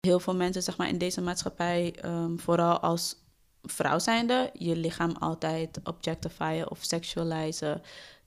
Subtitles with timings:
[0.00, 3.16] Heel veel mensen zeg maar, in deze maatschappij, ehm, vooral als
[3.62, 7.82] vrouw zijnde, je lichaam altijd objectifyen of sexualizen.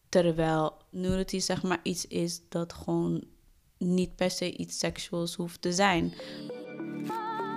[0.09, 3.23] Terwijl nudity zeg maar iets is dat gewoon
[3.77, 6.13] niet per se iets seksueels hoeft te zijn.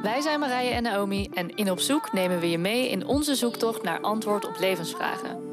[0.02, 3.34] Wij zijn Marije en Naomi en in Op Zoek nemen we je mee in onze
[3.34, 5.43] zoektocht naar antwoord op levensvragen.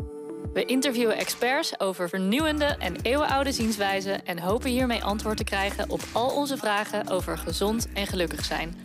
[0.54, 6.02] We interviewen experts over vernieuwende en eeuwenoude zienswijzen en hopen hiermee antwoord te krijgen op
[6.12, 8.76] al onze vragen over gezond en gelukkig zijn.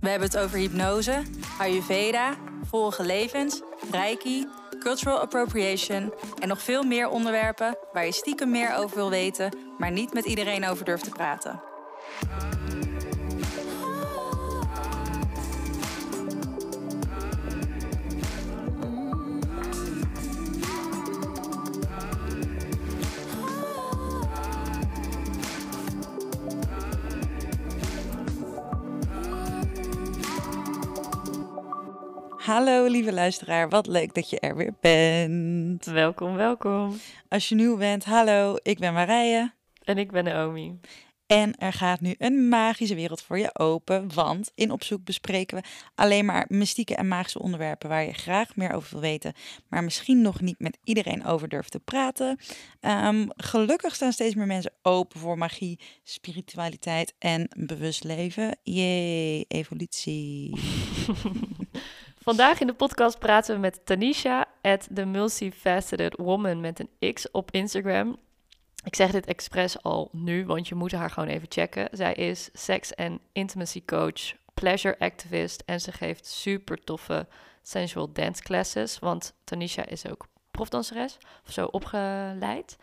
[0.00, 1.22] We hebben het over hypnose,
[1.58, 4.46] Ayurveda, vorige levens, Reiki,
[4.78, 9.90] cultural appropriation en nog veel meer onderwerpen waar je stiekem meer over wil weten, maar
[9.90, 11.62] niet met iedereen over durft te praten.
[32.44, 35.84] Hallo lieve luisteraar, wat leuk dat je er weer bent.
[35.84, 36.96] Welkom, welkom.
[37.28, 39.52] Als je nieuw bent, hallo, ik ben Marije.
[39.84, 40.80] En ik ben Naomi.
[41.26, 45.68] En er gaat nu een magische wereld voor je open, want in Opzoek bespreken we
[45.94, 49.32] alleen maar mystieke en magische onderwerpen waar je graag meer over wil weten,
[49.68, 52.38] maar misschien nog niet met iedereen over durft te praten.
[52.80, 58.58] Ehm, gelukkig staan steeds meer mensen open voor magie, spiritualiteit en bewust leven.
[58.62, 60.52] Jee, evolutie.
[62.24, 67.30] Vandaag in de podcast praten we met Tanisha, at the multifaceted woman met een X
[67.30, 68.16] op Instagram.
[68.84, 71.88] Ik zeg dit expres al nu, want je moet haar gewoon even checken.
[71.92, 77.26] Zij is seks- en intimacy coach, pleasure activist en ze geeft super toffe
[77.62, 78.98] sensual dance classes.
[78.98, 82.76] Want Tanisha is ook profdanseres, of zo opgeleid.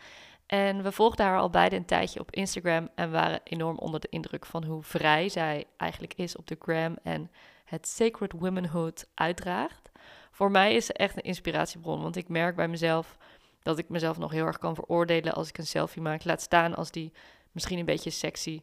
[0.46, 4.08] En we volgden haar al beide een tijdje op Instagram en waren enorm onder de
[4.10, 7.30] indruk van hoe vrij zij eigenlijk is op de gram en
[7.64, 9.90] het Sacred Womanhood uitdraagt.
[10.30, 13.16] Voor mij is ze echt een inspiratiebron, want ik merk bij mezelf
[13.62, 16.24] dat ik mezelf nog heel erg kan veroordelen als ik een selfie maak.
[16.24, 17.12] Laat staan als die
[17.52, 18.62] misschien een beetje sexy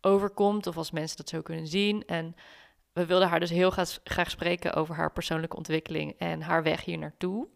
[0.00, 2.04] overkomt of als mensen dat zo kunnen zien.
[2.06, 2.34] En
[2.92, 6.98] we wilden haar dus heel graag, spreken over haar persoonlijke ontwikkeling en haar weg hier
[6.98, 7.48] naartoe.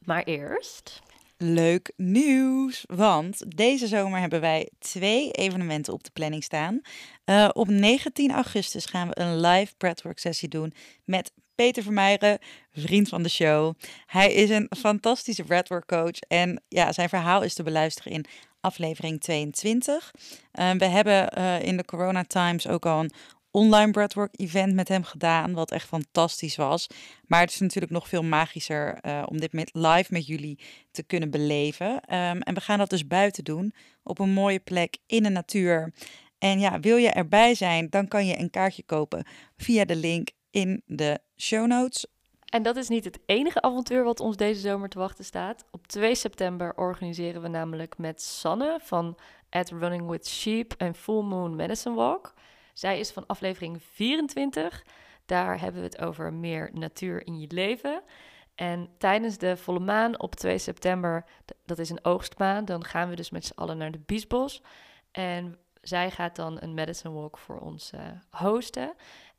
[0.00, 1.02] Maar eerst.
[1.36, 6.80] Leuk nieuws, want deze zomer hebben wij twee evenementen op de planning staan.
[7.24, 10.72] Uh, op 19 augustus gaan we een live breathwork sessie doen
[11.04, 12.38] met Peter Vermeijeren,
[12.72, 13.74] vriend van de show.
[14.06, 18.24] Hij is een fantastische breathwork coach en ja, zijn verhaal is te beluisteren in
[18.60, 20.10] aflevering 22.
[20.52, 23.12] Uh, we hebben uh, in de corona times ook al een
[23.54, 26.86] online breathwork event met hem gedaan, wat echt fantastisch was.
[27.26, 30.58] Maar het is natuurlijk nog veel magischer uh, om dit met live met jullie
[30.90, 31.86] te kunnen beleven.
[31.86, 35.92] Um, en we gaan dat dus buiten doen, op een mooie plek in de natuur.
[36.38, 39.26] En ja, wil je erbij zijn, dan kan je een kaartje kopen
[39.56, 42.06] via de link in de show notes.
[42.44, 45.64] En dat is niet het enige avontuur wat ons deze zomer te wachten staat.
[45.70, 49.18] Op 2 september organiseren we namelijk met Sanne van
[49.50, 52.34] At Running with Sheep en Full Moon Medicine Walk.
[52.74, 54.84] Zij is van aflevering 24.
[55.26, 58.02] Daar hebben we het over meer natuur in je leven.
[58.54, 61.24] En tijdens de volle maan op 2 september,
[61.64, 64.62] dat is een oogstmaan, dan gaan we dus met z'n allen naar de Biesbos.
[65.10, 68.94] En zij gaat dan een medicine walk voor ons uh, hosten.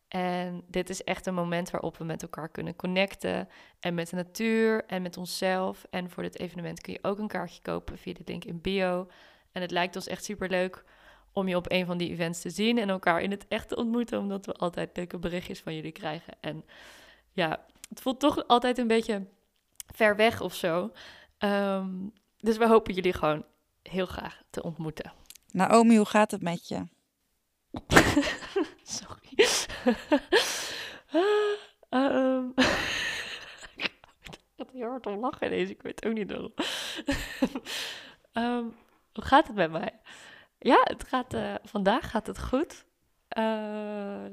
[0.07, 3.49] En dit is echt een moment waarop we met elkaar kunnen connecten.
[3.79, 5.85] En met de natuur en met onszelf.
[5.89, 9.07] En voor dit evenement kun je ook een kaartje kopen via de link in bio.
[9.51, 10.83] En het lijkt ons echt super leuk
[11.35, 13.75] om je op een van die events te zien en elkaar in het echt te
[13.75, 16.33] ontmoeten, omdat we altijd leuke berichtjes van jullie krijgen.
[16.39, 16.65] En
[17.31, 19.25] ja, het voelt toch altijd een beetje
[19.93, 20.91] ver weg of zo.
[21.39, 23.45] Um, dus we hopen jullie gewoon
[23.81, 25.13] heel graag te ontmoeten.
[25.51, 26.83] Naomi, hoe gaat het met je?
[28.83, 29.47] Sorry.
[31.89, 32.53] um,
[33.75, 33.91] ik
[34.57, 36.53] had heel hard om lachen ineens, ik weet ook niet waarom.
[38.33, 38.75] um,
[39.13, 39.99] hoe gaat het met mij?
[40.65, 42.85] Ja, het gaat, uh, vandaag gaat het goed.
[43.37, 44.25] Uh,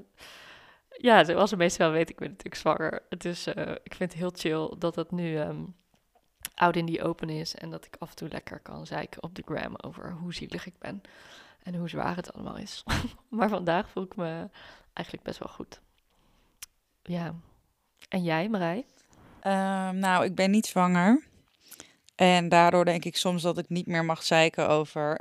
[0.88, 3.02] ja, zoals de meesten wel weten, ik ben natuurlijk zwanger.
[3.08, 5.75] Is, uh, ik vind het heel chill dat het nu um,
[6.55, 7.55] oud in die open is.
[7.55, 10.67] En dat ik af en toe lekker kan zeiken op de gram over hoe zielig
[10.67, 11.02] ik ben.
[11.62, 12.84] En hoe zwaar het allemaal is.
[13.29, 14.49] maar vandaag voel ik me
[14.93, 15.81] eigenlijk best wel goed.
[17.02, 17.34] Ja.
[18.08, 18.87] En jij, Marij?
[19.46, 21.31] Uh, nou, ik ben niet zwanger.
[22.14, 25.17] En daardoor denk ik soms dat ik niet meer mag zeiken over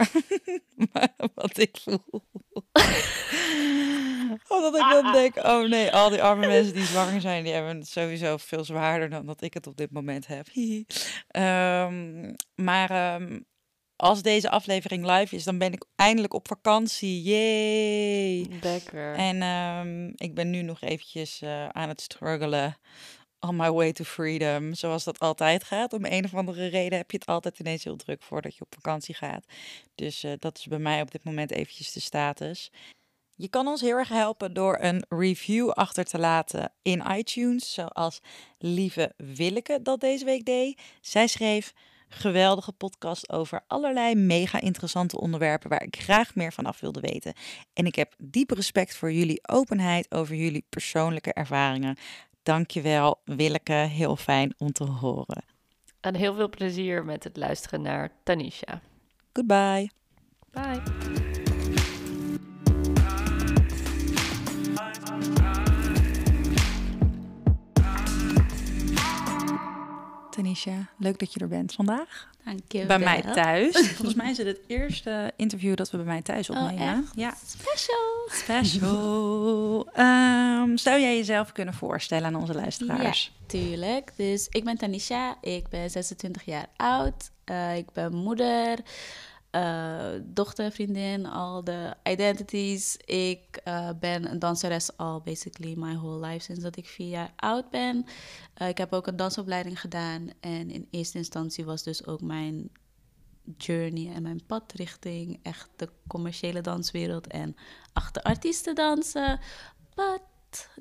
[1.35, 2.23] wat ik voel.
[4.47, 7.77] Omdat ik dan denk, oh nee, al die arme mensen die zwanger zijn, die hebben
[7.77, 10.47] het sowieso veel zwaarder dan dat ik het op dit moment heb.
[10.55, 12.35] um,
[12.67, 13.45] maar um,
[13.95, 17.21] als deze aflevering live is, dan ben ik eindelijk op vakantie.
[17.21, 18.47] Yay!
[18.61, 19.15] Lekker.
[19.15, 22.77] En ehm, ik ben nu nog eventjes eh, aan het struggelen
[23.41, 25.93] on my way to freedom, zoals dat altijd gaat.
[25.93, 28.73] Om een of andere reden heb je het altijd ineens heel druk voordat je op
[28.73, 29.45] vakantie gaat.
[29.95, 32.71] Dus eh, dat is bij mij op dit moment eventjes de status.
[33.35, 38.19] Je kan ons heel erg helpen door een review achter te laten in iTunes, zoals
[38.57, 40.81] lieve Willeke dat deze week deed.
[41.01, 41.73] Zij schreef
[42.13, 47.33] geweldige podcast over allerlei mega interessante onderwerpen waar ik graag meer van af wilde weten.
[47.73, 51.97] En ik heb diep respect voor jullie openheid over jullie persoonlijke ervaringen.
[52.43, 55.43] Dankjewel Willeke, heel fijn om te horen.
[55.99, 58.81] En heel veel plezier met het luisteren naar Tanisha.
[59.33, 59.89] Goodbye.
[60.51, 61.30] Bye.
[70.41, 72.29] Tanisha, leuk dat je er bent vandaag.
[72.45, 73.75] Dank je Bij mij thuis.
[73.95, 76.97] Volgens mij is het het eerste interview dat we bij mij thuis opnemen.
[77.03, 77.11] echt?
[77.15, 78.27] Ja, Special.
[78.29, 79.87] special.
[79.93, 83.31] Ehm, zou jij jezelf kunnen voorstellen aan onze luisteraars?
[83.47, 84.11] Tuurlijk.
[84.15, 87.31] Dus ik ben Tanisha, ik ben 26 jaar oud.
[87.43, 88.79] Eh, ik ben moeder,
[89.51, 92.97] eh, dochter, vriendin, al de identities.
[93.05, 97.33] Ik eh, ben een danseres al basically my whole life sinds dat ik vier jaar
[97.35, 98.05] oud ben.
[98.53, 102.69] Eh, ik heb ook een dansopleiding gedaan en in eerste instantie was dus ook mijn
[103.57, 107.55] journey en mijn pad richting echt de commerciële danswereld en
[107.93, 109.39] achter artiesten dansen.
[109.95, 110.21] But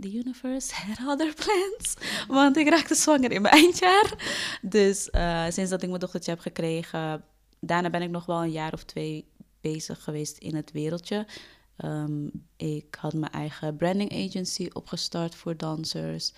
[0.00, 1.94] the universe had other plans.
[2.28, 4.14] Want ik raakte zwanger in mijn eindjaar.
[4.62, 5.08] Dus
[5.54, 7.24] sinds dat ik mijn dochtertje heb gekregen,
[7.60, 9.24] daarna ben ik nog wel een jaar of twee
[9.60, 11.26] bezig geweest in het wereldje.
[11.76, 12.26] Ehm,
[12.56, 16.32] ik had mijn eigen branding agency opgestart voor dansers.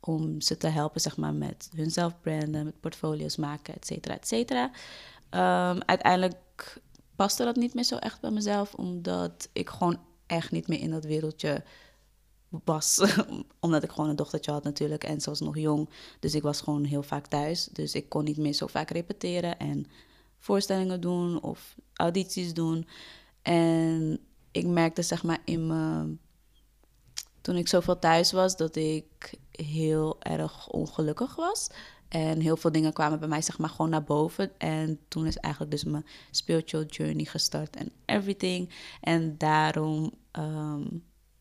[0.00, 4.28] Om ze te helpen zeg maar, met hun zelfbranden, met portfolio's maken, et cetera, et
[4.28, 4.70] cetera.
[5.30, 6.80] Ehm, uiteindelijk
[7.16, 10.90] paste dat niet meer zo echt bij mezelf, omdat ik gewoon echt niet meer in
[10.90, 11.64] dat wereldje
[12.64, 13.16] was.
[13.60, 15.88] omdat ik gewoon een dochtertje had natuurlijk en ze was nog jong.
[16.20, 17.64] Dus ik was gewoon heel vaak thuis.
[17.64, 19.86] Dus ik kon niet meer zo vaak repeteren en
[20.44, 22.88] voorstellingen doen of audities doen.
[23.42, 24.18] En
[24.50, 26.18] ik merkte zeg maar in mijn...
[27.40, 31.68] Toen ik zoveel thuis was, dat ik heel erg ongelukkig was.
[32.08, 34.58] En heel veel dingen kwamen bij mij zeg maar gewoon naar boven.
[34.58, 38.70] En toen is eigenlijk dus mijn spiritual journey gestart en everything.
[39.00, 40.84] En daarom ehm,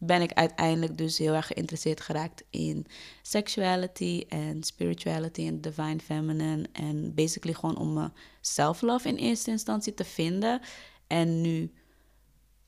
[0.06, 2.86] ben ik uiteindelijk dus heel erg geïnteresseerd geraakt in
[3.22, 6.68] sexuality en spirituality en divine feminine.
[6.72, 10.62] En basically gewoon om mijn self-love in eerste instantie te vinden.
[11.08, 11.72] En nu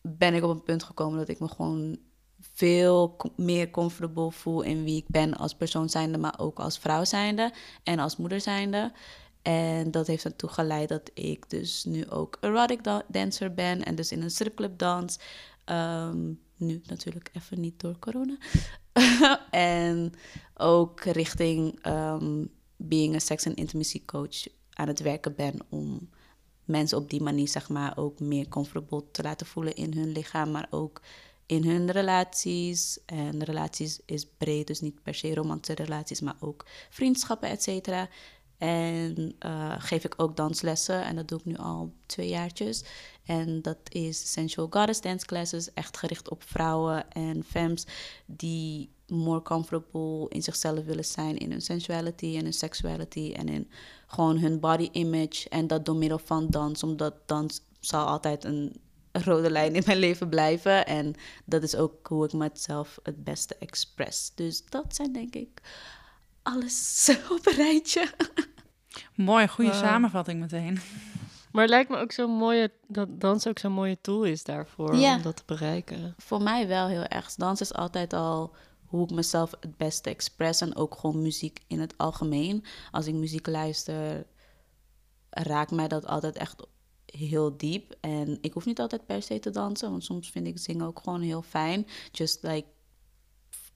[0.01, 1.97] ben ik op een punt gekomen dat ik me gewoon
[2.39, 7.03] veel meer comfortable voel in wie ik ben als persoon zijnde, maar ook als vrouw
[7.03, 7.53] zijnde
[7.83, 8.91] en als moeder zijnde.
[9.41, 13.95] En dat heeft ertoe geleid dat ik dus nu ook erotic da- dancer ben en
[13.95, 15.19] dus in een stripclub dans.
[15.65, 18.37] Ehm, nu natuurlijk even niet door corona.
[19.51, 20.13] en
[20.53, 26.09] ook richting ehm, being a sex and intimacy coach aan het werken ben om
[26.65, 30.51] mensen op die manier zeg maar ook meer comfortable te laten voelen in hun lichaam,
[30.51, 31.01] maar ook
[31.45, 32.99] in hun relaties.
[33.05, 38.09] En relaties is breed, dus niet per se romantische relaties, maar ook vriendschappen, et cetera.
[38.57, 42.83] En eh, geef ik ook danslessen en dat doe ik nu al twee jaartjes.
[43.25, 47.85] En dat is Sensual Goddess Dance Classes, echt gericht op vrouwen en femmes
[48.25, 53.69] die more comfortable in zichzelf willen zijn, in hun sensuality en hun sexuality en in
[54.07, 55.49] gewoon hun body image.
[55.49, 58.75] En dat door middel van dans, omdat dans zal altijd een
[59.11, 60.85] rode lijn in mijn leven blijven.
[60.85, 61.13] En
[61.45, 64.31] dat is ook hoe ik mezelf het beste express.
[64.35, 65.61] Dus dat zijn denk ik
[66.43, 68.07] alles op een rijtje.
[69.15, 69.79] Mooi, goede Wow.
[69.79, 70.79] samenvatting meteen.
[71.55, 74.95] Maar het lijkt me ook zo'n mooie, dat dans ook zo'n mooie tool is daarvoor
[74.95, 75.15] Ja.
[75.15, 76.13] om dat te bereiken.
[76.17, 77.33] Voor mij wel heel erg.
[77.33, 78.53] Dans is altijd al
[78.85, 80.61] hoe ik mezelf het beste express.
[80.61, 82.63] En ook gewoon muziek in het algemeen.
[82.91, 84.25] Als ik muziek luister,
[85.29, 86.67] raakt mij dat altijd echt
[87.05, 87.95] heel diep.
[87.99, 89.89] En ik hoef niet altijd per se te dansen.
[89.89, 91.87] Want soms vind ik zingen ook gewoon heel fijn.
[92.11, 92.67] Just like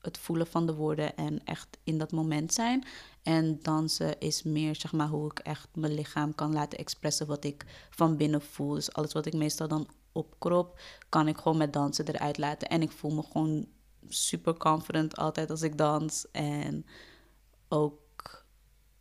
[0.02, 2.86] het voelen van de woorden en echt in dat moment zijn.
[3.24, 7.44] En dansen is meer, zeg maar, hoe ik echt mijn lichaam kan laten expressen wat
[7.44, 8.74] ik van binnen voel.
[8.74, 10.80] Dus alles wat ik meestal dan opkrop,
[11.10, 12.70] kan ik gewoon met dansen eruit laten.
[12.70, 13.68] En ik voel me gewoon
[14.08, 16.32] super confident altijd als ik dans.
[16.32, 16.86] En
[17.68, 18.00] ook,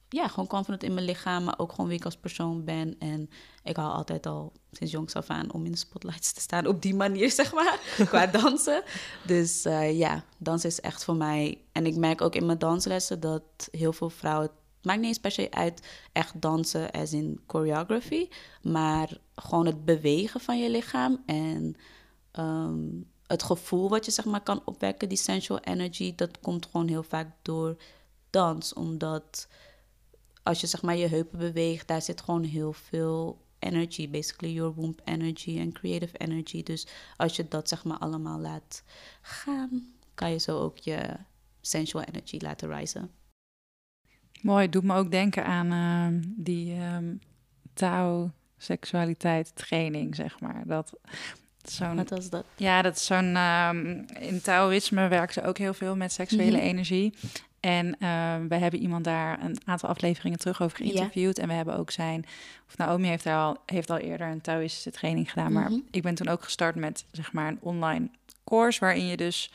[0.08, 2.96] ja, gewoon confident in mijn lichaam, maar ook gewoon wie ik als persoon ben.
[2.98, 3.30] En
[3.62, 6.82] ik hou altijd al sinds jongs af aan om in de spotlights te staan op
[6.82, 8.82] die manier, zeg maar, qua dansen.
[9.26, 11.58] Dus eh, ja, dans is echt voor mij.
[11.72, 14.50] En ik merk ook in mijn danslessen dat heel veel vrouwen
[14.82, 18.28] maakt niet eens per se uit echt dansen als in choreography,
[18.62, 21.76] maar gewoon het bewegen van je lichaam en
[22.30, 22.86] ehm,
[23.26, 27.02] het gevoel wat je zeg maar kan opwekken, die sensual energy, dat komt gewoon heel
[27.02, 27.76] vaak door
[28.30, 29.48] dans, omdat
[30.48, 34.74] als je zeg maar je heupen beweegt, daar zit gewoon heel veel energy, basically your
[34.74, 36.62] womb energy en creative energy.
[36.62, 36.86] Dus
[37.16, 38.82] als je dat zeg maar allemaal laat
[39.20, 41.16] gaan, kan je zo ook je
[41.60, 43.10] sensual energy laten rijzen.
[44.42, 47.20] Mooi, doet me ook denken aan uh, die um,
[47.72, 50.62] Tao seksualiteit training, zeg maar.
[50.66, 50.92] Dat,
[51.62, 52.44] zo'n, Wat was dat?
[52.56, 53.36] Ja, dat is zo'n...
[53.36, 56.66] Um, in Taoïsme werken ze ook heel veel met seksuele mhm.
[56.66, 57.14] energie.
[57.60, 61.38] En uh, we hebben iemand daar een aantal afleveringen terug over geïnterviewd.
[61.38, 62.24] En we hebben ook zijn...
[62.68, 65.52] Of Naomi heeft, daar al, heeft al eerder een Taoïstische training gedaan.
[65.52, 65.80] Maar mhm.
[65.90, 68.10] ik ben toen ook gestart met, zeg maar, een online
[68.44, 68.80] course...
[68.80, 69.52] waarin je dus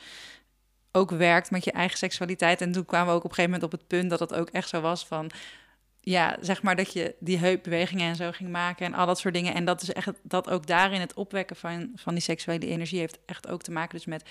[0.92, 2.60] ook werkt met je eigen seksualiteit.
[2.60, 4.48] En toen kwamen we ook op een gegeven moment op het punt dat het ook
[4.48, 5.30] echt zo was van
[6.04, 9.34] ja, zeg maar dat je die heupbewegingen en zo ging maken en al dat soort
[9.34, 9.54] dingen.
[9.54, 13.18] En dat is echt dat ook daarin het opwekken van, van die seksuele energie heeft
[13.26, 14.30] echt ook te maken dus met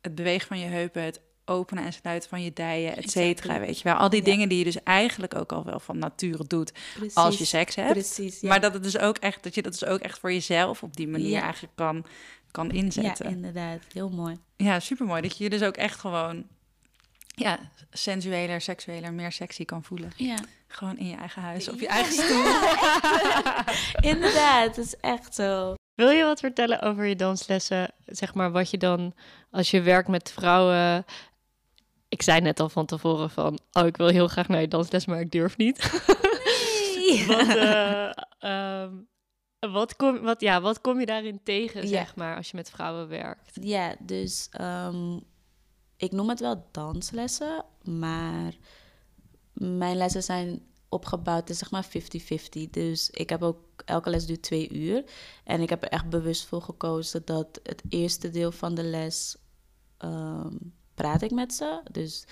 [0.00, 3.60] het bewegen van je heupen, het openen en sluiten van je dijen, et cetera.
[3.60, 6.44] Weet je wel, al die dingen die je dus eigenlijk ook al wel van nature
[6.46, 6.72] doet
[7.14, 7.92] als je seks hebt.
[7.92, 10.82] Precies, Maar dat het dus ook echt dat je dat dus ook echt voor jezelf
[10.82, 12.04] op die manier eigenlijk kan
[12.50, 13.28] kan inzetten.
[13.28, 13.78] Ja, inderdaad.
[13.92, 14.38] Heel mooi.
[14.56, 15.22] Ja, super mooi.
[15.22, 16.44] Dat je je dus ook echt gewoon
[17.34, 17.58] ja,
[17.90, 20.12] sensueler, seksueler, meer sexy kan voelen.
[20.16, 20.36] Ja.
[20.68, 22.44] Gewoon in je eigen huis, op je eigen stoel.
[24.12, 25.74] inderdaad, het is echt zo.
[25.94, 27.90] Wil je wat vertellen over je danslessen?
[28.06, 29.14] Zeg maar wat je dan,
[29.50, 31.04] als je werkt met vrouwen...
[32.10, 33.58] Ik zei net al van tevoren van...
[33.72, 36.02] Oh, ik wil heel graag naar je dansles, maar ik durf niet.
[36.96, 37.26] Nee.
[37.26, 37.56] wat,
[38.40, 38.86] uh,
[39.78, 43.08] wat kom, wat, ja, wat kom je daarin tegen, zeg maar, als je met vrouwen
[43.08, 43.58] werkt?
[43.60, 45.18] Ja, dus ehm,
[45.96, 48.54] ik noem het wel danslessen, maar
[49.52, 52.70] mijn lessen zijn opgebouwd, is zeg maar 50-50.
[52.70, 55.04] Dus ik heb ook, elke les duurt twee uur.
[55.44, 59.36] En ik heb er echt bewust voor gekozen dat het eerste deel van de les
[59.96, 60.56] ehm,
[61.00, 61.80] praat ik met ze.
[61.90, 62.24] Dus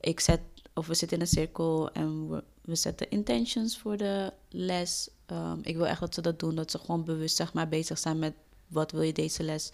[0.00, 0.40] ik zet,
[0.74, 5.08] of we zitten in een cirkel en we, we zetten intentions voor de les.
[5.26, 7.98] Um, ik wil echt dat ze dat doen, dat ze gewoon bewust zeg maar, bezig
[7.98, 8.34] zijn met
[8.66, 9.72] wat wil je deze les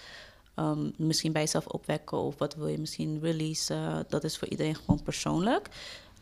[0.56, 4.04] um, misschien bij jezelf opwekken of wat wil je misschien releasen.
[4.08, 5.68] Dat is voor iedereen gewoon persoonlijk.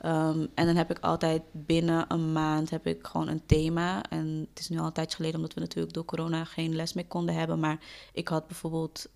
[0.05, 4.03] Um, en dan heb ik altijd binnen een maand heb ik gewoon een thema.
[4.11, 6.93] En het is nu al een tijdje geleden, omdat we natuurlijk door corona geen les
[6.93, 7.61] meer konden hebben.
[7.61, 7.79] Maar
[8.13, 9.09] ik had bijvoorbeeld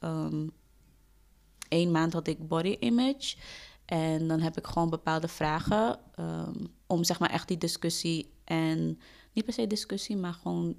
[1.69, 3.37] één maand had ik body image.
[3.85, 9.01] En dan heb ik gewoon bepaalde vragen um, om zeg maar echt die discussie en
[9.33, 10.77] niet per se discussie, maar gewoon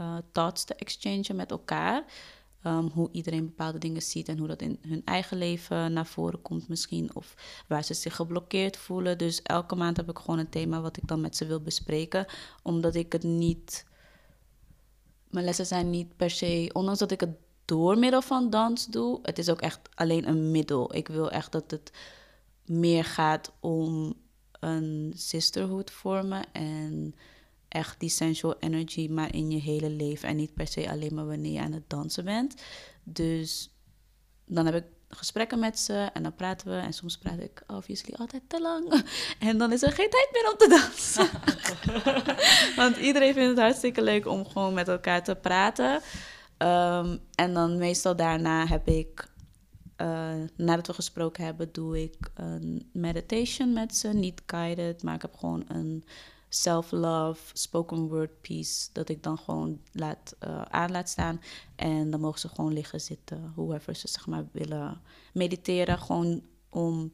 [0.00, 2.04] uh, thoughts te exchangen met elkaar.
[2.66, 6.42] Um, hoe iedereen bepaalde dingen ziet en hoe dat in hun eigen leven naar voren
[6.42, 7.14] komt misschien.
[7.14, 7.34] Of
[7.68, 9.18] waar ze zich geblokkeerd voelen.
[9.18, 12.26] Dus elke maand heb ik gewoon een thema wat ik dan met ze wil bespreken.
[12.62, 13.86] Omdat ik het niet...
[15.30, 16.70] Mijn lessen zijn niet per se...
[16.72, 19.18] Ondanks dat ik het door middel van dans doe...
[19.22, 20.94] Het is ook echt alleen een middel.
[20.94, 21.92] Ik wil echt dat het
[22.64, 24.14] meer gaat om
[24.60, 27.14] een sisterhood vormen en
[27.68, 31.26] echt die sensual energy maar in je hele leven en niet per se alleen maar
[31.26, 32.54] wanneer je aan het dansen bent.
[33.02, 33.70] Dus
[34.46, 38.14] dan heb ik gesprekken met ze en dan praten we en soms praat ik obviously
[38.14, 39.04] altijd te lang
[39.48, 41.28] en dan is er geen tijd meer om te dansen.
[42.82, 46.00] Want iedereen vindt het hartstikke leuk om gewoon met elkaar te praten.
[46.56, 49.32] Ehm, en dan meestal daarna heb ik
[49.96, 54.08] uh, nadat we gesproken hebben, doe ik een meditation met ze.
[54.08, 56.04] Niet guided, maar ik heb gewoon een
[56.48, 58.88] self-love spoken word piece.
[58.92, 61.40] Dat ik dan gewoon laat, uh, aan laat staan.
[61.76, 65.00] En dan mogen ze gewoon liggen, zitten, whoever ze zeg maar willen
[65.32, 65.98] mediteren.
[65.98, 67.12] Gewoon om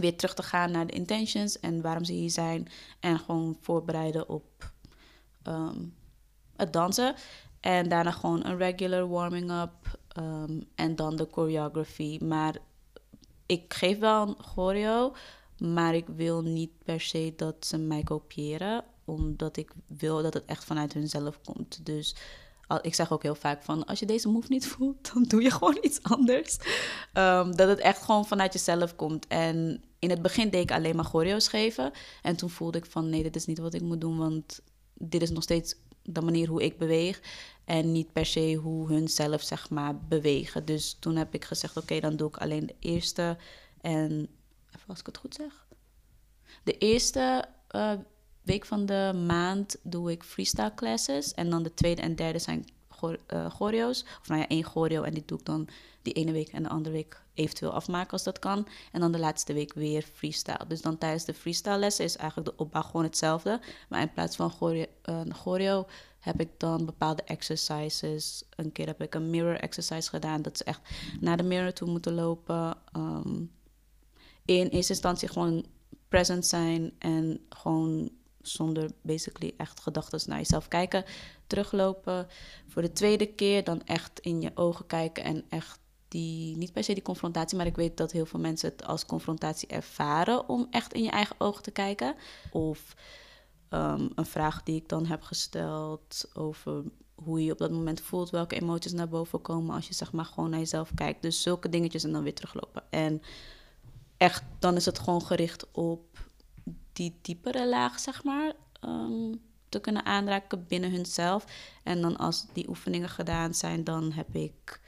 [0.00, 2.68] weer terug te gaan naar de intentions en waarom ze hier zijn.
[3.00, 4.72] En gewoon voorbereiden op
[5.42, 5.84] ehm,
[6.56, 7.14] het dansen.
[7.62, 9.98] En daarna gewoon een regular warming-up.
[10.08, 12.18] Ehm, en dan de choreography.
[12.24, 12.56] Maar
[13.46, 15.14] ik geef wel een choreo.
[15.58, 20.44] Maar ik wil niet per se dat ze mij kopiëren, omdat ik wil dat het
[20.44, 21.86] echt vanuit hunzelf komt.
[21.86, 22.16] Dus
[22.80, 25.50] ik zeg ook heel vaak van, als je deze move niet voelt, dan doe je
[25.50, 26.58] gewoon iets anders.
[27.12, 29.26] Ehm, dat het echt gewoon vanuit jezelf komt.
[29.26, 31.92] En in het begin deed ik alleen maar choreo's geven.
[32.22, 34.60] En toen voelde ik van, nee, dit is niet wat ik moet doen, want
[34.94, 37.20] dit is nog steeds de manier hoe ik beweeg.
[37.64, 40.64] En niet per se hoe hun zelf, zeg maar, bewegen.
[40.64, 43.36] Dus toen heb ik gezegd, oké, dan doe ik alleen de eerste
[43.80, 44.28] en
[44.68, 45.66] even als ik het goed zeg.
[46.64, 47.92] De eerste uh,
[48.42, 51.34] week van de maand doe ik freestyle classes.
[51.34, 52.64] En dan de tweede en derde zijn
[53.02, 54.04] chor- eh, choreo's.
[54.20, 55.68] Of nou ja, één choreo en die doe ik dan
[56.02, 58.66] die ene week en de andere week eventueel afmaken als dat kan.
[58.92, 60.64] En dan de laatste week weer freestyle.
[60.68, 63.60] Dus dan tijdens de freestyle lessen is eigenlijk de opbouw gewoon hetzelfde.
[63.88, 64.86] Maar in plaats van choreo,
[65.28, 65.86] choreo
[66.18, 68.44] heb ik dan bepaalde exercises.
[68.56, 70.42] Een keer heb ik een mirror exercise gedaan.
[70.42, 70.80] Dat ze echt
[71.20, 72.74] naar de mirror toe moeten lopen.
[72.92, 73.40] Ehm,
[74.44, 75.64] in eerste instantie gewoon
[76.08, 78.10] present zijn en gewoon
[78.42, 81.04] zonder basically echt gedachten naar jezelf kijken,
[81.46, 82.26] teruglopen.
[82.68, 86.84] Voor de tweede keer dan echt in je ogen kijken en echt die, niet per
[86.84, 90.66] se die confrontatie, maar ik weet dat heel veel mensen het als confrontatie ervaren om
[90.70, 92.14] echt in je eigen ogen te kijken.
[92.50, 92.96] Of
[93.68, 96.84] ehm, een vraag die ik dan heb gesteld over
[97.14, 100.12] hoe je je op dat moment voelt, welke emoties naar boven komen als je zeg
[100.12, 101.22] maar gewoon naar jezelf kijkt.
[101.22, 102.82] Dus zulke dingetjes en dan weer teruglopen.
[102.90, 103.22] En
[104.16, 106.30] echt, dan is het gewoon gericht op
[106.92, 109.34] die diepere laag, zeg maar, ehm,
[109.68, 111.44] te kunnen aanraken binnen hunzelf.
[111.82, 114.80] En dan als die oefeningen gedaan zijn, dan heb ik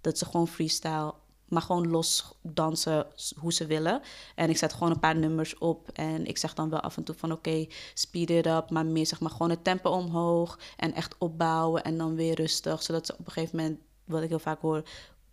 [0.00, 1.14] dat ze gewoon freestyle,
[1.48, 4.02] maar gewoon los dansen hoe ze willen.
[4.34, 7.04] En ik zet gewoon een paar nummers op en ik zeg dan wel af en
[7.04, 10.94] toe van oké, speed it up, maar meer zeg maar gewoon het tempo omhoog en
[10.94, 14.38] echt opbouwen en dan weer rustig, zodat ze op een gegeven moment, wat ik heel
[14.38, 14.82] vaak hoor,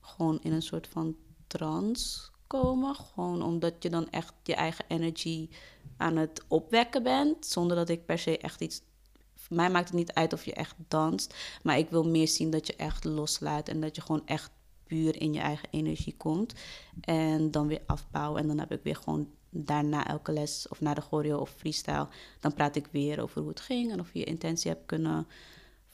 [0.01, 1.15] gewoon in een soort van
[1.47, 2.95] trance komen.
[2.95, 5.49] Gewoon omdat je dan echt je eigen energy
[6.03, 7.45] aan het opwekken bent.
[7.45, 8.81] Zonder dat ik per se echt iets.
[9.49, 11.35] Mij maakt het niet uit of je echt danst.
[11.63, 13.67] Maar ik wil meer zien dat je echt loslaat.
[13.67, 14.51] En dat je gewoon echt
[14.83, 16.53] puur in je eigen energie komt.
[17.01, 18.41] En dan weer afbouwen.
[18.41, 22.07] En dan heb ik weer gewoon daarna elke les of na de choreo of freestyle.
[22.39, 23.91] Dan praat ik weer over hoe het ging.
[23.91, 25.27] En of je je intentie hebt kunnen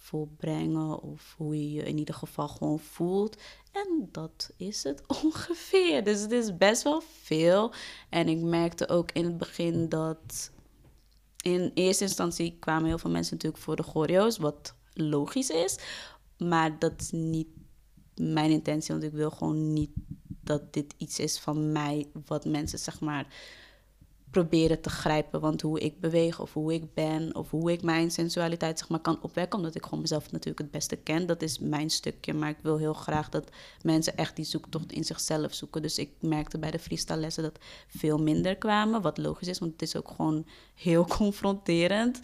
[0.10, 1.02] volbrengen.
[1.02, 3.38] Of hoe je je in ieder geval gewoon voelt.
[3.72, 6.04] En dat is het ongeveer.
[6.04, 7.74] Dus het is best wel veel.
[8.10, 10.52] En ik merkte ook in het begin dat.
[11.42, 15.78] In eerste instantie kwamen heel veel mensen natuurlijk voor de choreo's, wat logisch is.
[16.38, 17.48] Maar dat is niet
[18.16, 19.92] mijn intentie, want ik wil gewoon niet
[20.42, 23.28] dat dit iets is van mij, wat mensen zeg maar
[24.32, 25.40] proberen te grijpen.
[25.40, 29.00] Want hoe ik beweeg of hoe ik ben of hoe ik mijn sensualiteit zeg maar,
[29.00, 32.34] kan opwekken, omdat ik gewoon mezelf natuurlijk het beste ken, dat is mijn stukje.
[32.34, 33.50] Maar ik wil heel graag dat
[33.82, 35.82] mensen echt die zoektocht in zichzelf zoeken.
[35.82, 39.72] Dus ik merkte bij de freestyle lessen dat veel minder kwamen, wat logisch is, want
[39.72, 40.46] het is ook gewoon
[40.76, 42.20] heel confronterend.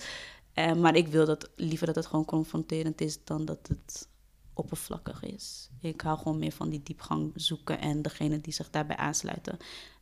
[0.55, 4.07] Uh, maar ik wil dat liever dat het gewoon confronterend is dan dat het
[4.53, 5.69] oppervlakkig is.
[5.81, 9.57] Ik hou gewoon meer van die diepgang zoeken en degene die zich daarbij aansluiten,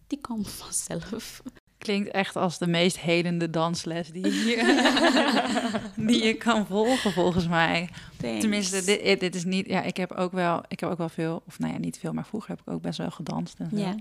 [0.08, 1.42] die komen vanzelf.
[1.84, 7.90] Klinkt echt als de meest helende dansles die je, die je kan volgen, volgens mij.
[8.18, 8.40] Thanks.
[8.40, 9.68] Tenminste, dit, eh, dit is niet.
[9.68, 12.14] Ja, ik heb ook wel, ik heb ook wel veel, of nou ja, niet veel,
[12.14, 13.60] maar vroeger heb ik ook best wel gedanst.
[13.60, 13.96] En zo.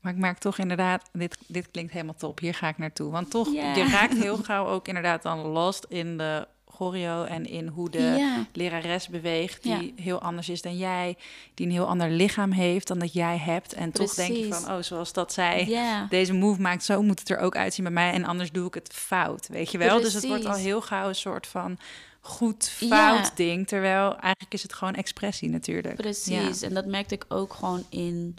[0.00, 2.38] Maar ik merk toch inderdaad, dit, dit klinkt helemaal top.
[2.38, 3.10] Hier ga ik naartoe.
[3.10, 6.46] Want toch, je raakt heel gauw ook inderdaad dan lost in de
[6.78, 8.46] choreo en in hoe de Ja.
[8.52, 10.02] lerares beweegt, die Ja.
[10.02, 11.16] heel anders is dan jij,
[11.54, 13.72] die een heel ander lichaam heeft dan dat jij hebt.
[13.72, 16.06] En toch denk je van, oh, zoals dat zij Ja.
[16.08, 18.12] deze move maakt, zo moet het er ook uitzien bij mij.
[18.12, 20.00] En anders doe ik het fout, weet je wel.
[20.00, 21.78] Dus het wordt al heel gauw een soort van
[22.20, 22.88] goed Ja.
[22.88, 23.66] fout ding.
[23.66, 25.96] Terwijl eigenlijk is het gewoon expressie natuurlijk.
[25.96, 26.62] Precies.
[26.62, 28.36] En dat merkte ik ook gewoon in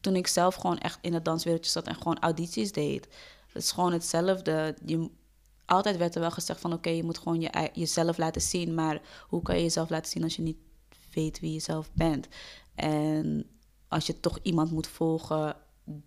[0.00, 3.08] toen ik zelf gewoon echt in het danswereldje zat en gewoon audities deed.
[3.52, 4.74] Het is gewoon hetzelfde.
[4.84, 5.08] Je,
[5.66, 8.74] altijd werd er wel gezegd van oké, je moet gewoon je, jezelf laten zien.
[8.74, 10.58] Maar hoe kan je jezelf laten zien als je niet
[11.12, 12.28] weet wie je zelf bent?
[12.74, 13.46] En
[13.88, 15.56] als je toch iemand moet volgen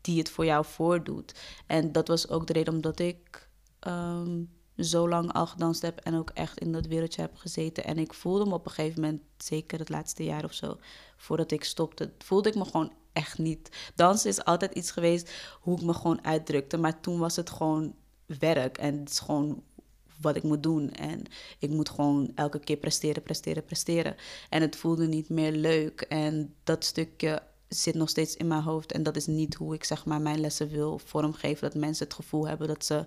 [0.02, 1.40] die het voor jou voordoet.
[1.68, 4.44] En dat was ook de reden omdat ik ehm,
[4.78, 7.84] zo lang al gedanst heb en ook echt in dat wereldje heb gezeten.
[7.84, 10.78] En ik voelde me op een gegeven moment, zeker het laatste jaar of zo,
[11.18, 13.92] voordat ik stopte, voelde ik me gewoon echt niet.
[13.96, 16.78] Dansen is altijd iets geweest hoe ik me gewoon uitdrukte.
[16.78, 17.96] Maar toen was het gewoon
[18.40, 19.64] werk en het is gewoon
[20.22, 20.92] wat ik moet doen.
[20.92, 21.24] En
[21.60, 24.16] ik moet gewoon elke keer presteren, presteren, presteren.
[24.50, 26.02] En het voelde niet meer leuk.
[26.02, 28.92] En dat stukje zit nog steeds in mijn hoofd.
[28.92, 31.70] En dat is niet hoe ik zeg maar mijn lessen wil vormgeven.
[31.72, 33.06] Dat mensen het gevoel hebben dat ze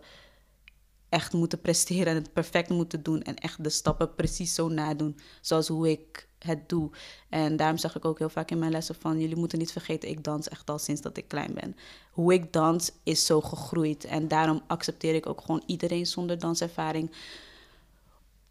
[1.09, 3.23] echt moeten presteren en het perfect moeten doen.
[3.23, 6.91] En echt de stappen precies zo nadoen zoals hoe ik het doe.
[7.29, 9.21] En daarom zeg ik ook heel vaak in mijn lessen van...
[9.21, 11.77] jullie moeten niet vergeten, ik dans echt al sinds dat ik klein ben.
[12.11, 14.05] Hoe ik dans is zo gegroeid.
[14.05, 17.11] En daarom accepteer ik ook gewoon iedereen zonder danservaring.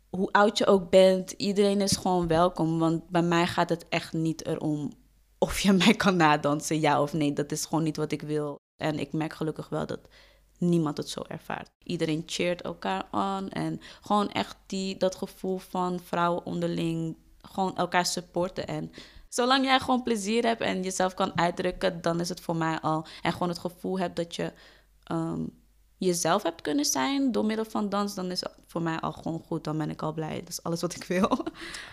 [0.10, 2.80] Hoe oud je ook bent, iedereen is gewoon welkom.
[2.80, 4.91] Want bij mij gaat het echt niet erom
[5.43, 7.34] of je mij kan nadansen, ja of nee.
[7.34, 8.60] Dat is gewoon niet wat ik wil.
[8.77, 9.99] En ik merk gelukkig wel dat
[10.58, 11.69] niemand het zo ervaart.
[11.84, 18.06] Iedereen cheert elkaar aan en gewoon echt die, dat gevoel van vrouwen onderling, gewoon elkaar
[18.06, 18.67] supporten.
[18.67, 18.91] En
[19.30, 23.06] zolang jij gewoon plezier hebt en jezelf kan uitdrukken, dan is het voor mij al.
[23.21, 24.54] En gewoon het gevoel hebt dat je
[25.04, 25.43] ehm,
[25.97, 29.43] jezelf hebt kunnen zijn door middel van dans, dan is het voor mij al gewoon
[29.47, 29.63] goed.
[29.63, 30.39] Dan ben ik al blij.
[30.39, 31.45] Dat is alles wat ik wil.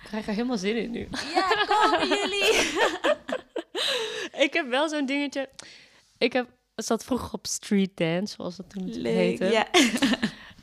[0.03, 1.09] Ik krijg er helemaal zin in nu.
[1.35, 2.53] Ja, kom jullie.
[4.45, 5.49] ik heb wel zo'n dingetje.
[6.19, 9.15] Ik heb, zat vroeger op street dance, zoals dat toen Leuk.
[9.15, 9.45] heette.
[9.45, 9.67] Ja.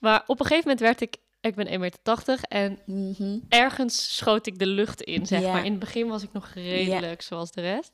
[0.01, 3.37] Maar op een gegeven moment werd ik, ik ben 1,80 meter en Mhm.
[3.49, 5.65] ergens schoot ik de lucht in, zeg maar.
[5.65, 7.91] In het begin was ik nog redelijk zoals de rest.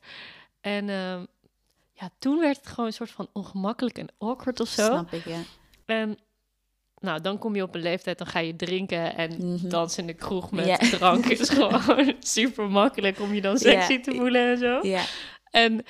[0.62, 1.26] En ehm,
[1.94, 4.86] ja, toen werd het gewoon een soort van ongemakkelijk en awkward of zo.
[4.86, 5.42] Snap ik, ja.
[5.86, 6.18] En
[7.00, 9.70] nou, dan kom je op een leeftijd, dan ga je drinken en Mhm.
[9.70, 10.78] dansen in de kroeg met Ja.
[10.78, 14.80] drank is gewoon super makkelijk om je dan sexy te voelen en zo.
[14.88, 15.04] Ja,
[15.52, 15.84] En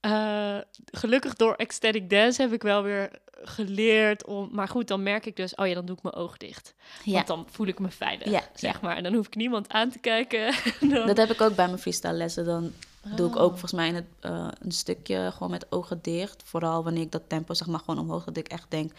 [0.00, 3.10] eh, gelukkig door ecstatic dance heb ik wel weer
[3.42, 4.48] geleerd om...
[4.52, 6.74] Maar goed, dan merk ik dus, oh ja, dan doe ik mijn oog dicht.
[7.04, 7.12] ja.
[7.12, 8.96] Want dan voel ik me veilig, Ja, zeg maar.
[8.96, 10.54] En dan hoef ik niemand aan te kijken.
[10.90, 12.44] Dan- Dat heb ik ook bij mijn freestyle lessen.
[12.44, 12.72] Dan
[13.16, 13.48] doe ik ook Oh.
[13.48, 16.42] volgens mij in het, eh, een stukje gewoon met ogen dicht.
[16.44, 18.24] Vooral wanneer ik dat tempo zeg maar gewoon omhoog.
[18.24, 18.92] Dat ik echt denk,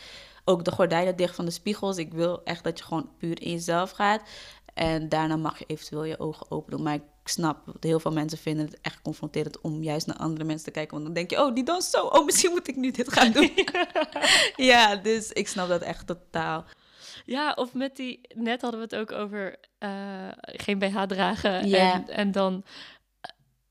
[0.45, 1.97] ook de gordijnen dicht van de spiegels.
[1.97, 4.21] Ik wil echt dat je gewoon puur in jezelf gaat.
[4.73, 6.84] En daarna mag je eventueel je ogen open doen.
[6.84, 10.43] Maar ik snap, dat heel veel mensen vinden het echt confronterend om juist naar andere
[10.45, 10.91] mensen te kijken.
[10.93, 12.05] Want dan denk je, oh, die danst zo.
[12.05, 13.51] Oh, misschien moet ik nu dit gaan doen.
[14.71, 16.65] ja, dus ik snap dat echt totaal.
[17.25, 18.19] Ja, of met die...
[18.33, 19.89] Net hadden we het ook over eh,
[20.43, 21.62] geen BH dragen.
[21.73, 22.63] En, en dan...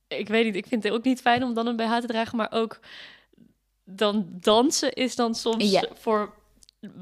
[0.09, 2.07] eh, Ik weet niet, ik vind het ook niet fijn om dan een BH te
[2.07, 2.37] dragen.
[2.37, 2.79] Maar ook
[3.85, 6.35] dan dansen is dan soms voor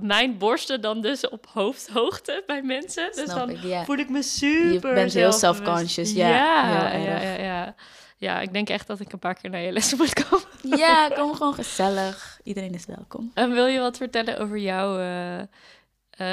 [0.00, 3.12] mijn borsten dan dus op hoofdhoogte bij mensen.
[3.12, 6.28] Dus Snap dan ik, voel ik me super bent heel self-conscious, ja.
[6.28, 7.74] Ja, ja, ja.
[8.16, 10.78] Ja, ik denk echt dat ik een paar keer naar je lessen moet komen.
[10.78, 12.40] Ja, kom gewoon gezellig.
[12.42, 13.30] Iedereen is welkom.
[13.34, 15.46] En wil je wat vertellen over jouw eh, eh,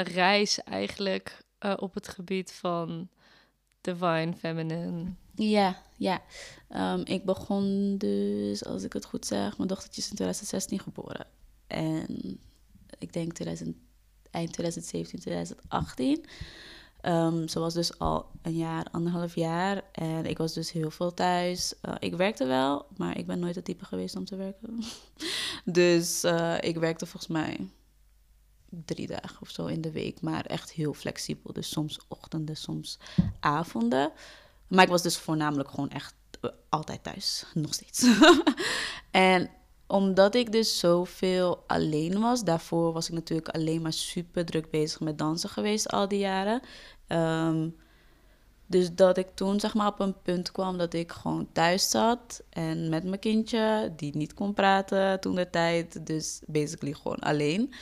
[0.02, 3.08] reis eigenlijk eh, op het gebied van
[3.80, 5.12] divine feminine?
[5.34, 6.20] Ja, ja.
[6.68, 11.26] Ehm, ik begon dus, als ik het goed zeg, mijn dochtertje is in 2016 geboren.
[11.66, 12.40] En
[12.98, 13.76] ik denk 2000,
[14.30, 16.24] eind 2017, 2018.
[17.00, 19.82] Ehm, ze was dus al een jaar, anderhalf jaar.
[19.92, 21.74] En ik was dus heel veel thuis.
[21.80, 24.82] Eh, ik werkte wel, maar ik ben nooit het type geweest om te werken.
[25.64, 27.68] dus eh, ik werkte volgens mij
[28.68, 30.20] drie dagen of zo in de week.
[30.20, 31.52] Maar echt heel flexibel.
[31.52, 32.98] Dus soms ochtenden, soms
[33.40, 34.12] avonden.
[34.68, 37.44] Maar ik was dus voornamelijk gewoon echt eh, altijd thuis.
[37.54, 38.06] Nog steeds.
[39.10, 39.50] en
[39.88, 45.00] omdat ik dus zoveel alleen was, daarvoor was ik natuurlijk alleen maar super druk bezig
[45.00, 46.60] met dansen geweest al die jaren.
[47.06, 47.68] Ehm,
[48.66, 52.42] dus dat ik toen zeg maar op een punt kwam dat ik gewoon thuis zat
[52.50, 56.06] en met mijn kindje, die niet kon praten toen de tijd.
[56.06, 57.72] Dus basically gewoon alleen.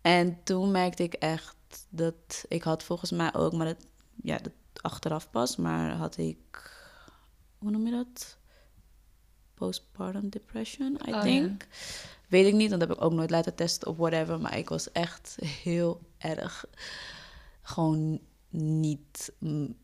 [0.00, 3.86] En toen merkte ik echt dat ik had volgens mij ook, maar dat,
[4.22, 6.70] ja, dat achteraf pas, maar had ik,
[7.58, 8.38] hoe noem je dat?
[9.66, 11.20] Postpartum depression, I Oh, ja.
[11.22, 11.66] think.
[12.28, 14.40] Weet ik niet, want dat heb ik ook nooit laten testen of whatever.
[14.40, 16.64] Maar ik was echt heel erg
[17.62, 18.20] gewoon
[18.50, 19.32] niet,